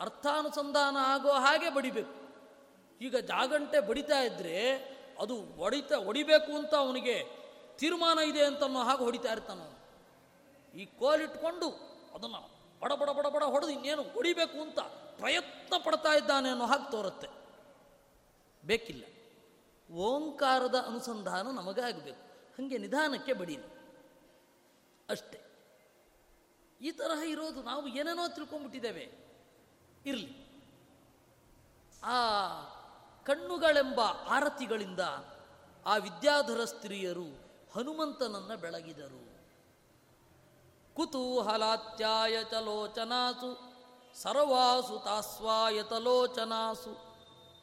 [0.00, 2.20] ಅರ್ಥಾನುಸಂಧಾನ ಆಗೋ ಹಾಗೆ ಬಡಿಬೇಕು.
[3.00, 4.56] ಈಗ ಜಾಗಂಟೆ ಬಡಿತಾ ಇದ್ದರೆ
[5.20, 7.40] ಅದು ಹೊಡಿತಾ ಹೊಡಿಬೇಕು ಅಂತ ಅವನಿಗೆ
[7.76, 9.60] ತೀರ್ಮಾನ ಇದೆ ಅಂತ ಹಾಗೆ ಹೊಡಿತಾ ಇರ್ತಾನ
[10.78, 11.68] ಈ ಕೋಲಿಟ್ಕೊಂಡು
[12.14, 14.80] ಅದನ್ನು ಬಡ ಬಡ ಬಡ ಬಡ ಹೊಡೆದು ಇನ್ನೇನು ಹೊಡಿಬೇಕು ಅಂತ
[15.16, 17.28] ಪ್ರಯತ್ನ ಪಡ್ತಾ ಇದ್ದಾನೆ ಅನ್ನೋ ಹಾಗೆ ತೋರುತ್ತೆ.
[18.64, 19.04] ಬೇಕಿಲ್ಲ.
[19.94, 22.20] ಓಂಕಾರದ ಅನುಸಂಧಾನ ನಮಗಾಗಬೇಕು
[22.62, 23.96] ಹಾಗೆ ನಿಧಾನಕ್ಕೆ ಬಡೀನಿ
[25.08, 25.40] ಅಷ್ಟೇ.
[26.80, 29.12] ಈ ತರಹ ಇರೋದು ನಾವು ಏನೇನೋ ತಿಳ್ಕೊಂಡ್ಬಿಟ್ಟಿದ್ದೇವೆ
[30.06, 30.50] ಇರಲಿ.
[32.02, 32.14] ಆ
[33.24, 35.00] ಕಣ್ಣುಗಳೆಂಬ ಆರತಿಗಳಿಂದ
[35.86, 37.26] ಆ ವಿದ್ಯಾಧರ ಸ್ತ್ರೀಯರು
[37.74, 39.29] ಹನುಮಂತನನ್ನು ಬೆಳಗಿದರು.
[40.96, 43.70] ಕುತೂಹಲಾತ್ಯಾಯ ಚಲೋಚನಾಸು
[44.22, 46.96] ಸರ್ವಾಸು ತಾಸ್ವಾಯತಲೋಚನಾಸು,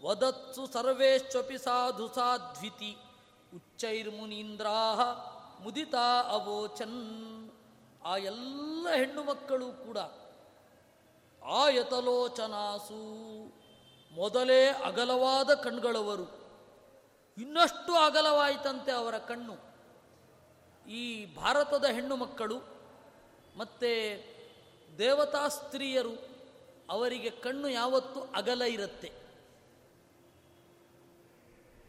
[0.05, 2.97] ವದತ್ಸು ಸರ್ವೇಶ್ವಪಿ ಸಾಧು ಸಾಧ್ವಿತಿ
[3.55, 4.93] ಉಚ್ಚೈರ್ಮುನೀಂದ್ರಾ
[5.59, 7.51] ಮುದಿತಾ ಅವೋಚನ್.
[8.05, 9.97] ಆ ಎಲ್ಲ ಹೆಣ್ಣು ಮಕ್ಕಳು ಕೂಡ
[11.45, 13.27] ಆಯತಲೋಚನಾಸು.
[14.15, 16.47] ಮೊದಲೇ ಅಗಲವಾದ ಕಣ್ಗಳವರು.
[17.37, 19.55] ಇನ್ನಷ್ಟು ಅಗಲವಾಯಿತಂತೆ ಅವರ ಕಣ್ಣು.
[20.89, 22.76] ಈ ಭಾರತದ ಹೆಣ್ಣು ಮಕ್ಕಳು
[23.57, 23.91] ಮತ್ತು
[24.97, 26.37] ದೇವತಾ ಸ್ತ್ರೀಯರು
[26.89, 29.11] ಅವರಿಗೆ ಕಣ್ಣು ಯಾವತ್ತೂ ಅಗಲ ಇರುತ್ತೆ.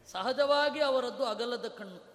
[0.07, 2.08] ಸಹಜವಾಗಿ ಅವರದ್ದು ಅಗಲದ ಕಣ್ಣು.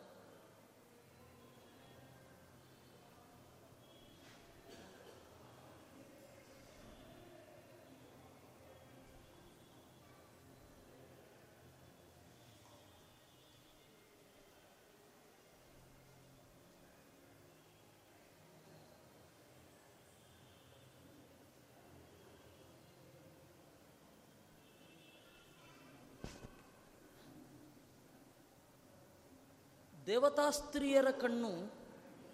[30.06, 31.84] ದೇವತಾ ಸ್ತ್ರೀಯರ ಕಣ್ಣು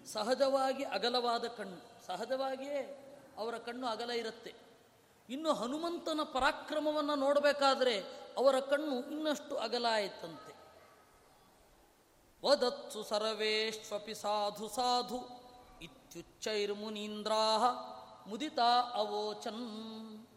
[0.05, 2.05] ಸಹಜವಾಗಿ ಅಗಲವಾದ ಕಣ್ಣು.
[2.05, 3.07] ಸಹಜವಾಗಿಯೇ
[3.37, 4.53] ಅವರ ಕಣ್ಣು ಅಗಲ ಇರುತ್ತೆ.
[5.29, 7.99] ಇನ್ನು ಹನುಮಂತನ ಪರಾಕ್ರಮವನ್ನು ನೋಡಬೇಕಾದ್ರೆ
[8.37, 10.55] ಅವರ ಕಣ್ಣು ಇನ್ನಷ್ಟು ಅಗಲ ಆಯಿತಂತೆ.
[12.45, 15.19] ವದತ್ಸು ಸರ್ವೇಶ್ವಪಿ ಸಾಧು ಸಾಧು
[15.81, 17.59] ಇತ್ಯುಚ್ಚೈರ್ಮುನೀಂದ್ರಾ
[18.27, 20.27] ಮುದಿತಾ ಅವೋಚನ್.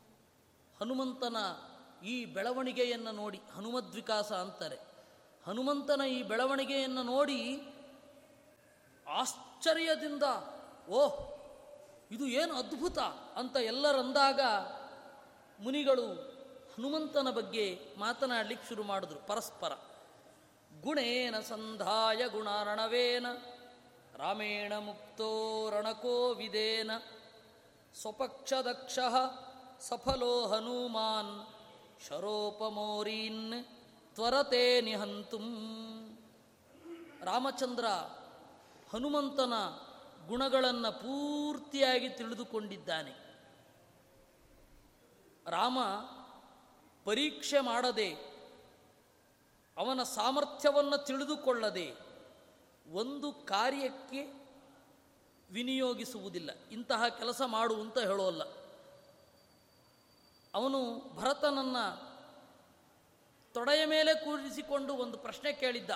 [0.81, 1.37] ಹನುಮಂತನ
[2.05, 4.94] ಈ ಬೆಳವಣಿಗೆಯನ್ನು ನೋಡಿ ಹನುಮದ್ವಿಕಾಸ ಅಂತಾರೆ.
[5.47, 7.63] ಹನುಮಂತನ ಈ ಬೆಳವಣಿಗೆಯನ್ನು ನೋಡಿ
[9.09, 10.23] ಆಶ್ಚರ್ಯದಿಂದ,
[10.91, 11.35] ಓಹ್,
[12.11, 12.99] ಇದು ಏನು ಅದ್ಭುತ
[13.37, 14.41] ಅಂತ ಎಲ್ಲರಂದಾಗ
[15.61, 16.07] ಮುನಿಗಳು
[16.75, 19.27] ಹನುಮಂತನ ಬಗ್ಗೆ ಮಾತನಾಡಲಿಕ್ಕೆ ಶುರು ಮಾಡಿದ್ರು.
[19.27, 19.73] ಪರಸ್ಪರ.
[20.83, 23.27] ಗುಣೇನ ಸಂಧಾಯ ಗುಣಾರಣವೇನ,
[24.17, 26.91] ರಾಮೇಣ ಮುಕ್ತೋ ರಣಕೋ ವಿದೇನ
[28.01, 28.99] ಸ್ವಪಕ್ಷದಕ್ಷ
[29.81, 31.47] ಸಫಲೋ ಹನುಮಾನ್,
[32.09, 33.74] ಶರೋಪಮೋರೀನ್.
[34.15, 35.45] ತ್ವರತೆ ನಿಹಂತುಂ.
[37.23, 37.87] ರಾಮಚಂದ್ರ
[38.93, 39.53] ಹನುಮಂತನ
[40.27, 43.13] ಗುಣಗಳನ್ನು ಪೂರ್ತಿಯಾಗಿ ತಿಳಿದುಕೊಂಡಿದ್ದಾನೆ.
[45.47, 45.79] ರಾಮ
[47.05, 48.11] ಪರೀಕ್ಷೆ ಮಾಡದೆ,
[49.77, 51.95] ಅವನ ಸಾಮರ್ಥ್ಯವನ್ನು ತಿಳಿದುಕೊಳ್ಳದೆ
[52.93, 54.45] ಒಂದು ಕಾರ್ಯಕ್ಕೆ
[55.51, 56.51] ವಿನಿಯೋಗಿಸುವುದಿಲ್ಲ.
[56.73, 58.43] ಇಂತಹ ಕೆಲಸ ಮಾಡು ಅಂತ ಹೇಳೋಲ್ಲ.
[60.55, 61.77] ಅವನು ಭರತನನ್ನ
[63.55, 65.91] ತೊಡೆಯ ಮೇಲೆ ಕೂರಿಸಿಕೊಂಡು ಒಂದು ಪ್ರಶ್ನೆ ಕೇಳಿದ್ದ.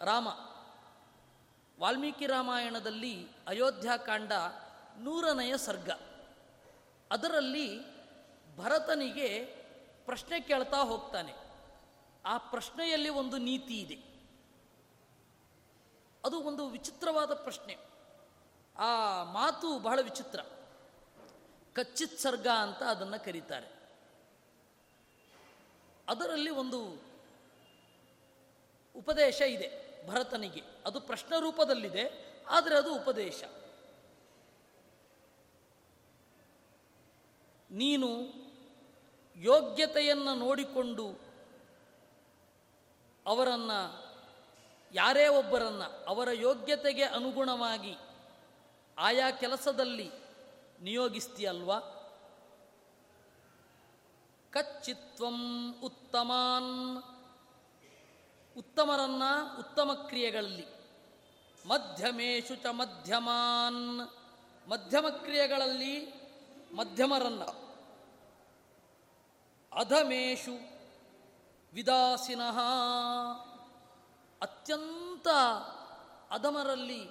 [0.00, 0.28] ರಾಮ,
[1.80, 4.32] ವಾಲ್ಮೀಕಿ ರಾಮಾಯಣದಲ್ಲಿ ಅಯೋಧ್ಯಾಕಾಂಡ
[4.98, 5.90] ನೂರನೆಯ ಸರ್ಗ.
[7.10, 7.80] ಅದರಲ್ಲಿ
[8.56, 9.44] ಭರತನಿಗೆ
[10.04, 11.34] ಪ್ರಶ್ನೆ ಕೇಳ್ತಾ ಹೋಗ್ತಾನೆ.
[12.24, 14.18] ಆ ಪ್ರಶ್ನೆಯಲ್ಲಿ ಒಂದು ನೀತಿ ಇದೆ.
[16.24, 17.76] ಅದು ಒಂದು ವಿಚಿತ್ರವಾದ ಪ್ರಶ್ನೆ.
[18.78, 20.40] ಆ ಮಾತು ಬಹಳ ವಿಚಿತ್ರ.
[21.72, 23.77] ಕಚ್ಚಿತ್ ಸರ್ಗ ಅಂತ ಅದನ್ನು ಕರೀತಾರೆ.
[26.08, 27.08] ಅದರಲ್ಲಿ ಒಂದು
[28.96, 30.62] ಉಪದೇಶ ಇದೆ ಭರತನಿಗೆ.
[30.86, 33.44] ಅದು ಪ್ರಶ್ನ ರೂಪದಲ್ಲಿದೆ, ಆದರೆ ಅದು ಉಪದೇಶ.
[37.70, 38.08] ನೀನು
[39.36, 41.20] ಯೋಗ್ಯತೆಯನ್ನು ನೋಡಿಕೊಂಡು
[43.26, 44.08] ಅವರನ್ನು,
[44.94, 47.96] ಯಾರೇ ಒಬ್ಬರನ್ನು, ಅವರ ಯೋಗ್ಯತೆಗೆ ಅನುಗುಣವಾಗಿ
[48.98, 50.10] ಆಯಾ ಕೆಲಸದಲ್ಲಿ
[50.80, 51.78] ನಿಯೋಗಿಸ್ತೀಯಲ್ವಾ?
[54.50, 57.02] ಕಚ್ಚಿತ್ವಂ ಉತ್ತಮಾನ್.
[58.58, 59.22] ಉತ್ತಮರನ್ನ
[59.58, 60.66] ಉತ್ತಮ ಕ್ರಿಯೆಗಳಲ್ಲಿ.
[61.66, 64.00] ಮಧ್ಯಮೇಶು ಚ ಮಧ್ಯಮಾನ್.
[64.68, 66.06] ಮಧ್ಯಮ ಕ್ರಿಯೆಗಳಲ್ಲಿ
[66.76, 67.42] ಮಧ್ಯಮರನ್ನ.
[69.72, 70.78] ಅಧಮೇಶು
[71.72, 72.58] ವಿದಾಸಿನಃ
[74.42, 75.28] ಅತ್ಯಂತ
[76.30, 77.08] ಅಧಮರಲ್ಲಿ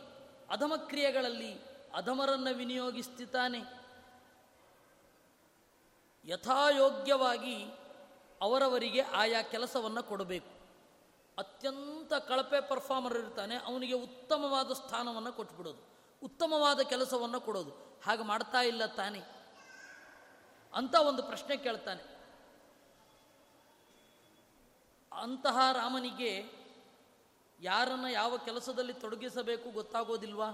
[0.50, 1.54] ಅಧಮ ಕ್ರಿಯೆಗಳಲ್ಲಿ
[1.96, 3.87] ಅಧಮರನ್ನು ವಿನಿಯೋಗಿಸ್ತಿದ್ದಾನೆ.
[6.28, 7.72] ಯಥಾಯೋಗ್ಯವಾಗಿ
[8.42, 10.58] ಅವರವರಿಗೆ ಆಯಾ ಕೆಲಸವನ್ನು ಕೊಡಬೇಕು.
[11.38, 15.88] ಅತ್ಯಂತ ಕಳಪೆ ಪರ್ಫಾರ್ಮರ್ ಇರ್ತಾನೆ, ಅವನಿಗೆ ಉತ್ತಮವಾದ ಸ್ಥಾನವನ್ನು ಕೊಟ್ಬಿಡೋದು.
[16.24, 18.00] ಉತ್ತಮವಾದ ಕೆಲಸವನ್ನು ಕೊಡೋದು.
[18.06, 19.22] ಹಾಗೆ ಮಾಡ್ತಾ ಇಲ್ಲ ತಾನೆ?
[20.74, 22.18] ಅಂತ ಒಂದು ಪ್ರಶ್ನೆ ಕೇಳ್ತಾನೆ.
[25.22, 26.50] ಅಂತಹ ರಾಮನಿಗೆ
[27.60, 30.50] ಯಾರನ್ನು ಯಾವ ಕೆಲಸದಲ್ಲಿ ತೊಡಗಿಸಬೇಕು ಗೊತ್ತಾಗೋದಿಲ್ವಾ?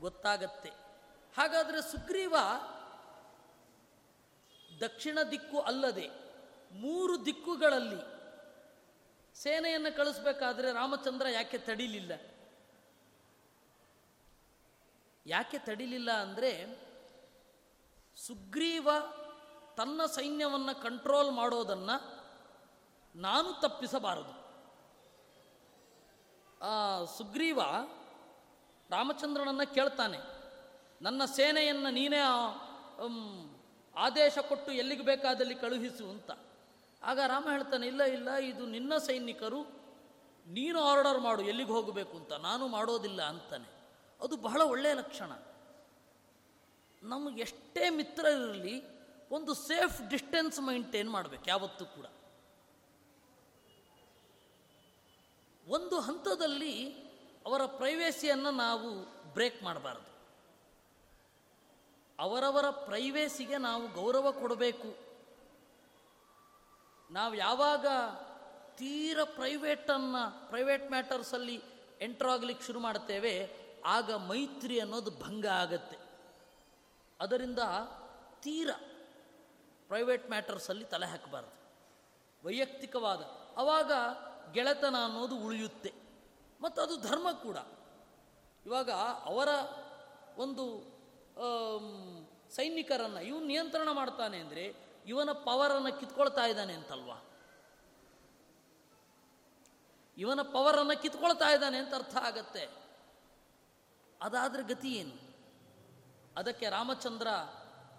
[0.00, 0.70] ಗೊತ್ತಾಗತ್ತೆ.
[1.38, 2.36] ಹಾಗಾದರೆ ಸುಗ್ರೀವ
[4.80, 6.06] ದಕ್ಷಿಣ ದಿಕ್ಕು ಅಲ್ಲದೆ
[6.72, 8.00] ಮೂರು ದಿಕ್ಕುಗಳಲ್ಲಿ
[9.36, 12.12] ಸೇನೆಯನ್ನು ಕಳಿಸ್ಬೇಕಾದ್ರೆ ರಾಮಚಂದ್ರ ಯಾಕೆ ತಡಿಲಿಲ್ಲ?
[15.26, 16.50] ಯಾಕೆ ತಡಿಲಿಲ್ಲ ಅಂದರೆ
[18.16, 18.88] ಸುಗ್ರೀವ
[19.76, 21.96] ತನ್ನ ಸೈನ್ಯವನ್ನು ಕಂಟ್ರೋಲ್ ಮಾಡೋದನ್ನು
[23.14, 24.34] ನಾನು ತಪ್ಪಿಸಬಾರದು.
[27.18, 27.60] ಸುಗ್ರೀವ
[28.90, 30.18] ರಾಮಚಂದ್ರನನ್ನು ಕೇಳ್ತಾನೆ,
[31.02, 32.20] ನನ್ನ ಸೇನೆಯನ್ನು ನೀನೇ
[33.98, 36.30] ಆದೇಶ ಕೊಟ್ಟು ಎಲ್ಲಿಗೆ ಬೇಕಾದಲ್ಲಿ ಕಳುಹಿಸು ಅಂತ.
[37.02, 39.60] ಆಗ ರಾಮ ಹೇಳ್ತಾನೆ, ಇಲ್ಲ ಇಲ್ಲ, ಇದು ನಿನ್ನ ಸೈನಿಕರು,
[40.46, 42.32] ನೀನು ಆರ್ಡರ್ ಮಾಡು, ಎಲ್ಲಿಗೆ ಹೋಗಬೇಕು ಅಂತ.
[42.32, 43.68] ನಾನು ಮಾಡೋದಿಲ್ಲ ಅಂತಾನೆ.
[44.20, 45.32] ಅದು ಬಹಳ ಒಳ್ಳೆಯ ಲಕ್ಷಣ.
[47.02, 48.82] ನಮಗೆ ಎಷ್ಟೇ ಮಿತ್ರರಿರಲಿ
[49.30, 52.06] ಒಂದು ಸೇಫ್ ಡಿಸ್ಟೆನ್ಸ್ ಮೈಂಟೈನ್ ಮಾಡಬೇಕು, ಯಾವತ್ತೂ ಕೂಡ.
[55.68, 56.92] ಒಂದು ಹಂತದಲ್ಲಿ
[57.46, 58.88] ಅವರ ಪ್ರೈವೇಸಿಯನ್ನು ನಾವು
[59.34, 60.17] ಬ್ರೇಕ್ ಮಾಡಬಾರದು.
[62.18, 64.96] ಅವರವರ ಪ್ರೈವೇಸಿಗೆ ನಾವು ಗೌರವ ಕೊಡಬೇಕು.
[67.10, 67.86] ನಾವು ಯಾವಾಗ
[68.76, 71.62] ತೀರ ಪ್ರೈವೇಟನ್ನು ಪ್ರೈವೇಟ್ ಮ್ಯಾಟರ್ಸಲ್ಲಿ
[72.00, 73.50] ಎಂಟರ್ ಆಗ್ಲಿಕ್ಕೆ ಶುರು ಮಾಡ್ತೇವೆ,
[73.84, 75.96] ಆಗ ಮೈತ್ರಿ ಅನ್ನೋದು ಭಂಗ ಆಗತ್ತೆ.
[77.20, 77.58] ಅದರಿಂದ
[78.40, 78.70] ತೀರ
[79.88, 81.58] ಪ್ರೈವೇಟ್ ಮ್ಯಾಟರ್ಸಲ್ಲಿ ತಲೆ ಹಾಕಬಾರದು.
[82.46, 83.22] ವೈಯಕ್ತಿಕವಾದ,
[83.56, 83.92] ಅವಾಗ
[84.52, 85.92] ಗೆಳೆತನ ಅನ್ನೋದು ಉಳಿಯುತ್ತೆ.
[86.60, 87.56] ಮತ್ತು ಅದು ಧರ್ಮ ಕೂಡ.
[88.66, 88.90] ಇವಾಗ
[89.24, 89.48] ಅವರ
[90.38, 90.97] ಒಂದು
[92.50, 94.74] ಸೈನಿಕರನ್ನು ಇವನು ನಿಯಂತ್ರಣ ಮಾಡ್ತಾನೆ ಅಂದರೆ
[95.06, 97.24] ಇವನ ಪವರನ್ನು ಕಿತ್ಕೊಳ್ತಾ ಇದ್ದಾನೆ ಅಂತಲ್ವಾ?
[100.18, 102.68] ಇವನ ಪವರನ್ನು ಕಿತ್ಕೊಳ್ತಾ ಇದ್ದಾನೆ ಅಂತ ಅರ್ಥ ಆಗತ್ತೆ.
[104.22, 105.28] ಅದಾದ್ರೆ ಗತಿ ಏನು?
[106.36, 107.28] ಅದಕ್ಕೆ ರಾಮಚಂದ್ರ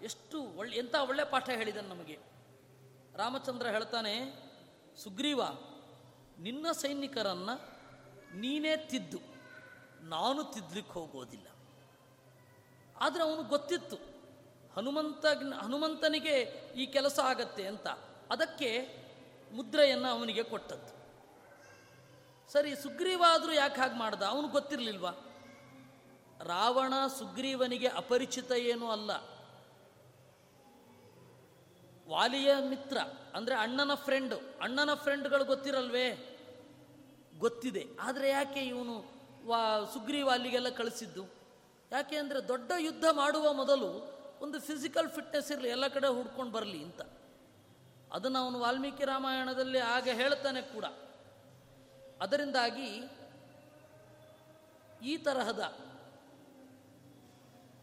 [0.02, 2.18] ಎಷ್ಟು ಒಳ್ಳೆ ಎಂಥ ಒಳ್ಳೆ ಪಾಠ ಹೇಳಿದನು ನಮಗೆ.
[3.14, 4.14] ರಾಮಚಂದ್ರ ಹೇಳ್ತಾನೆ,
[4.96, 5.40] ಸುಗ್ರೀವ,
[6.38, 7.54] ನಿನ್ನ ಸೈನಿಕರನ್ನು
[8.36, 9.18] ನೀನೇ ತಿದ್ದು.
[10.00, 11.46] ನಾನು ತಿದ್ದಲಿಕ್ಕೆ ಹೋಗೋದಿಲ್ಲ.
[13.00, 13.96] ಆದರೆ ಅವನು ಗೊತ್ತಿತ್ತು.
[14.76, 15.26] ಹನುಮಂತ
[15.62, 16.36] ಹನುಮಂತನಿಗೆ
[16.76, 17.86] ಈ ಕೆಲಸ ಆಗತ್ತೆ ಅಂತ.
[18.30, 19.00] ಅದಕ್ಕೆ
[19.52, 21.00] ಮುದ್ರೆಯನ್ನು ಅವನಿಗೆ ಕೊಟ್ಟದ್ದು.
[22.52, 24.22] ಸರಿ ಸುಗ್ರೀವ ಆದರೂ ಯಾಕೆ ಹಾಗೆ ಮಾಡ್ದ?
[24.22, 25.10] ಅವನು ಗೊತ್ತಿರಲಿಲ್ವಾ?
[26.44, 29.10] ರಾವಣ ಸುಗ್ರೀವನಿಗೆ ಅಪರಿಚಿತ ಏನೂ ಅಲ್ಲ.
[32.08, 32.98] ವಾಲಿಯ ಮಿತ್ರ,
[33.34, 36.38] ಅಂದರೆ ಅಣ್ಣನ ಫ್ರೆಂಡು ಅಣ್ಣನ ಫ್ರೆಂಡ್ಗಳು ಗೊತ್ತಿರಲ್ವೇ?
[37.38, 37.86] ಗೊತ್ತಿದೆ.
[38.00, 38.94] ಆದರೆ ಯಾಕೆ ಇವನು
[39.46, 41.39] ವಾ, ಸುಗ್ರೀವ ಅಲ್ಲಿಗೆಲ್ಲ ಕಳಿಸಿದ್ದು?
[41.92, 47.00] ಯಾಕೆ ಅಂದರೆ ದೊಡ್ಡ ಯುದ್ಧ ಮಾಡುವ ಮೊದಲು ಒಂದು ಫಿಸಿಕಲ್ ಫಿಟ್ನೆಸ್ ಇರಲಿ, ಎಲ್ಲ ಕಡೆ ಹುಡ್ಕೊಂಡು ಬರಲಿ ಅಂತ.
[48.12, 50.84] ಅದನ್ನು ಅವನು ವಾಲ್ಮೀಕಿ ರಾಮಾಯಣದಲ್ಲಿ ಆಗ ಹೇಳ್ತಾನೆ ಕೂಡ.
[52.20, 53.10] ಅದರಿಂದಾಗಿ
[55.02, 55.78] ಈ ತರಹದ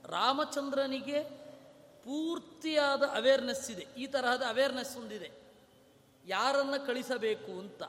[0.05, 1.24] ರಾಮಚಂದ್ರನಿಗೆ
[2.03, 3.86] ಪೂರ್ತಿಯಾದ ಅವೇರ್ನೆಸ್ ಇದೆ.
[3.97, 5.32] ಈ ತರಹದ ಅವೇರ್ನೆಸ್ ಹೊಂದಿದೆ
[6.26, 7.84] ಯಾರನ್ನು ಕಳಿಸಬೇಕು ಅಂತ.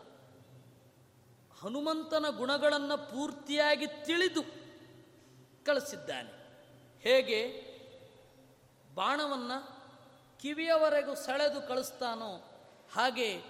[1.62, 4.57] ಹನುಮಂತನ ಗುಣಗಳನ್ನು ಪೂರ್ತಿಯಾಗಿ ತಿಳಿದು
[5.68, 6.32] ಕಳಿಸಿದ್ದಾನೆ.
[7.00, 7.40] ಹೇಗೆ?
[8.94, 9.58] ಬಾಣವನ್ನು
[10.40, 12.30] ಕಿವಿಯವರೆಗೂ ಸೆಳೆದು ಕಳಿಸ್ತಾನೋ
[12.92, 13.42] ಹಾಗೆ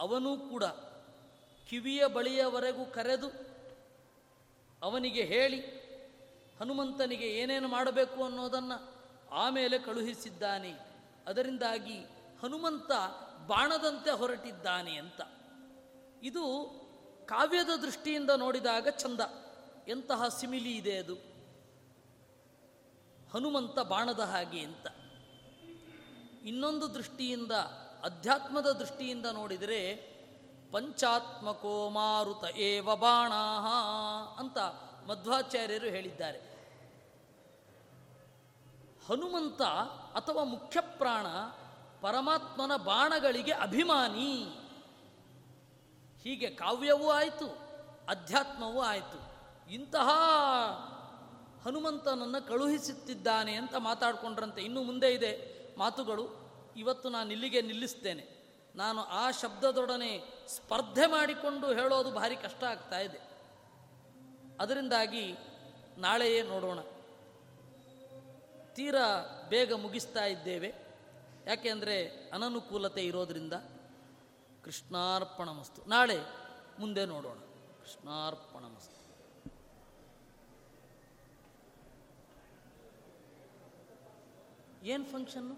[0.00, 0.64] ಅವನೂ ಕೂಡ
[1.68, 3.28] ಕಿವಿಯ ಬಳಿಯವರೆಗೂ ಕರೆದು
[4.82, 5.60] ಅವನಿಗೆ ಹೇಳಿ,
[6.60, 8.78] ಹನುಮಂತನಿಗೆ ಏನೇನು ಮಾಡಬೇಕು ಅನ್ನೋದನ್ನು
[9.32, 10.72] ಆಮೇಲೆ ಕಳುಹಿಸಿದ್ದಾನೆ.
[11.26, 11.98] ಅದರಿಂದಾಗಿ
[12.42, 12.90] ಹನುಮಂತ
[13.46, 15.20] ಬಾಣದಂತೆ ಹೊರಟಿದ್ದಾನೆ ಅಂತ.
[16.22, 16.42] ಇದು
[17.26, 19.20] ಕಾವ್ಯದ ದೃಷ್ಟಿಯಿಂದ ನೋಡಿದಾಗ ಚಂದ.
[19.88, 21.14] ಎಂತಹ ಸಿಮಿಲಿ ಇದೆ ಅದು?
[23.32, 24.86] ಹನುಮಂತ ಬಾಣದ ಹಾಗೆ ಅಂತ.
[26.44, 27.52] ಇನ್ನೊಂದು ದೃಷ್ಟಿಯಿಂದ,
[28.04, 29.94] ಅಧ್ಯಾತ್ಮದ ದೃಷ್ಟಿಯಿಂದ ನೋಡಿದರೆ,
[30.72, 33.66] ಪಂಚಾತ್ಮಕೋ ಮಾರುತ ಏವ ಬಾಣಾಹ
[34.38, 34.58] ಅಂತ
[35.08, 36.38] ಮಧ್ವಾಚಾರ್ಯರು ಹೇಳಿದ್ದಾರೆ.
[39.08, 39.62] ಹನುಮಂತ
[40.16, 41.26] ಅಥವಾ ಮುಖ್ಯ ಪ್ರಾಣ
[42.00, 44.44] ಪರಮಾತ್ಮನ ಬಾಣಗಳಿಗೆ ಅಭಿಮಾನಿ.
[46.22, 47.46] ಹೀಗೆ ಕಾವ್ಯವೂ ಆಯಿತು,
[48.08, 49.25] ಅಧ್ಯಾತ್ಮವೂ ಆಯಿತು.
[49.70, 50.08] ಇಂತಹ
[51.64, 54.62] ಹನುಮಂತನನ್ನು ಕಳುಹಿಸುತ್ತಿದ್ದಾನೆ ಅಂತ ಮಾತಾಡಿಕೊಂಡ್ರಂತೆ.
[54.62, 56.46] ಇನ್ನು ಮುಂದೆ ಇದೆ ಮಾತುಗಳು.
[56.76, 58.36] ಇವತ್ತು ನಾನು ಇಲ್ಲಿಗೆ ನಿಲ್ಲಿಸ್ತೇನೆ.
[58.74, 63.20] ನಾನು ಆ ಶಬ್ದದೊಡನೆ ಸ್ಪರ್ಧೆ ಮಾಡಿಕೊಂಡು ಹೇಳೋದು ಭಾರಿ ಕಷ್ಟ ಆಗ್ತಾ ಇದೆ.
[64.60, 65.36] ಅದರಿಂದಾಗಿ
[65.98, 66.78] ನಾಳೆಯೇ ನೋಡೋಣ.
[68.74, 68.94] ತೀರ
[69.48, 70.74] ಬೇಗ ಮುಗಿಸ್ತಾ ಇದ್ದೇವೆ.
[71.46, 73.52] ಯಾಕೆಂದರೆ ಅನನುಕೂಲತೆ ಇರೋದರಿಂದ
[74.64, 75.84] ಕೃಷ್ಣಾರ್ಪಣಮಸ್ತು.
[75.88, 76.18] ನಾಳೆ
[76.78, 77.36] ಮುಂದೆ ನೋಡೋಣ.
[77.82, 78.95] ಕೃಷ್ಣಾರ್ಪಣಮಸ್ತು.
[84.86, 85.54] ಏನು ಫಂಕ್ಷನ್ನು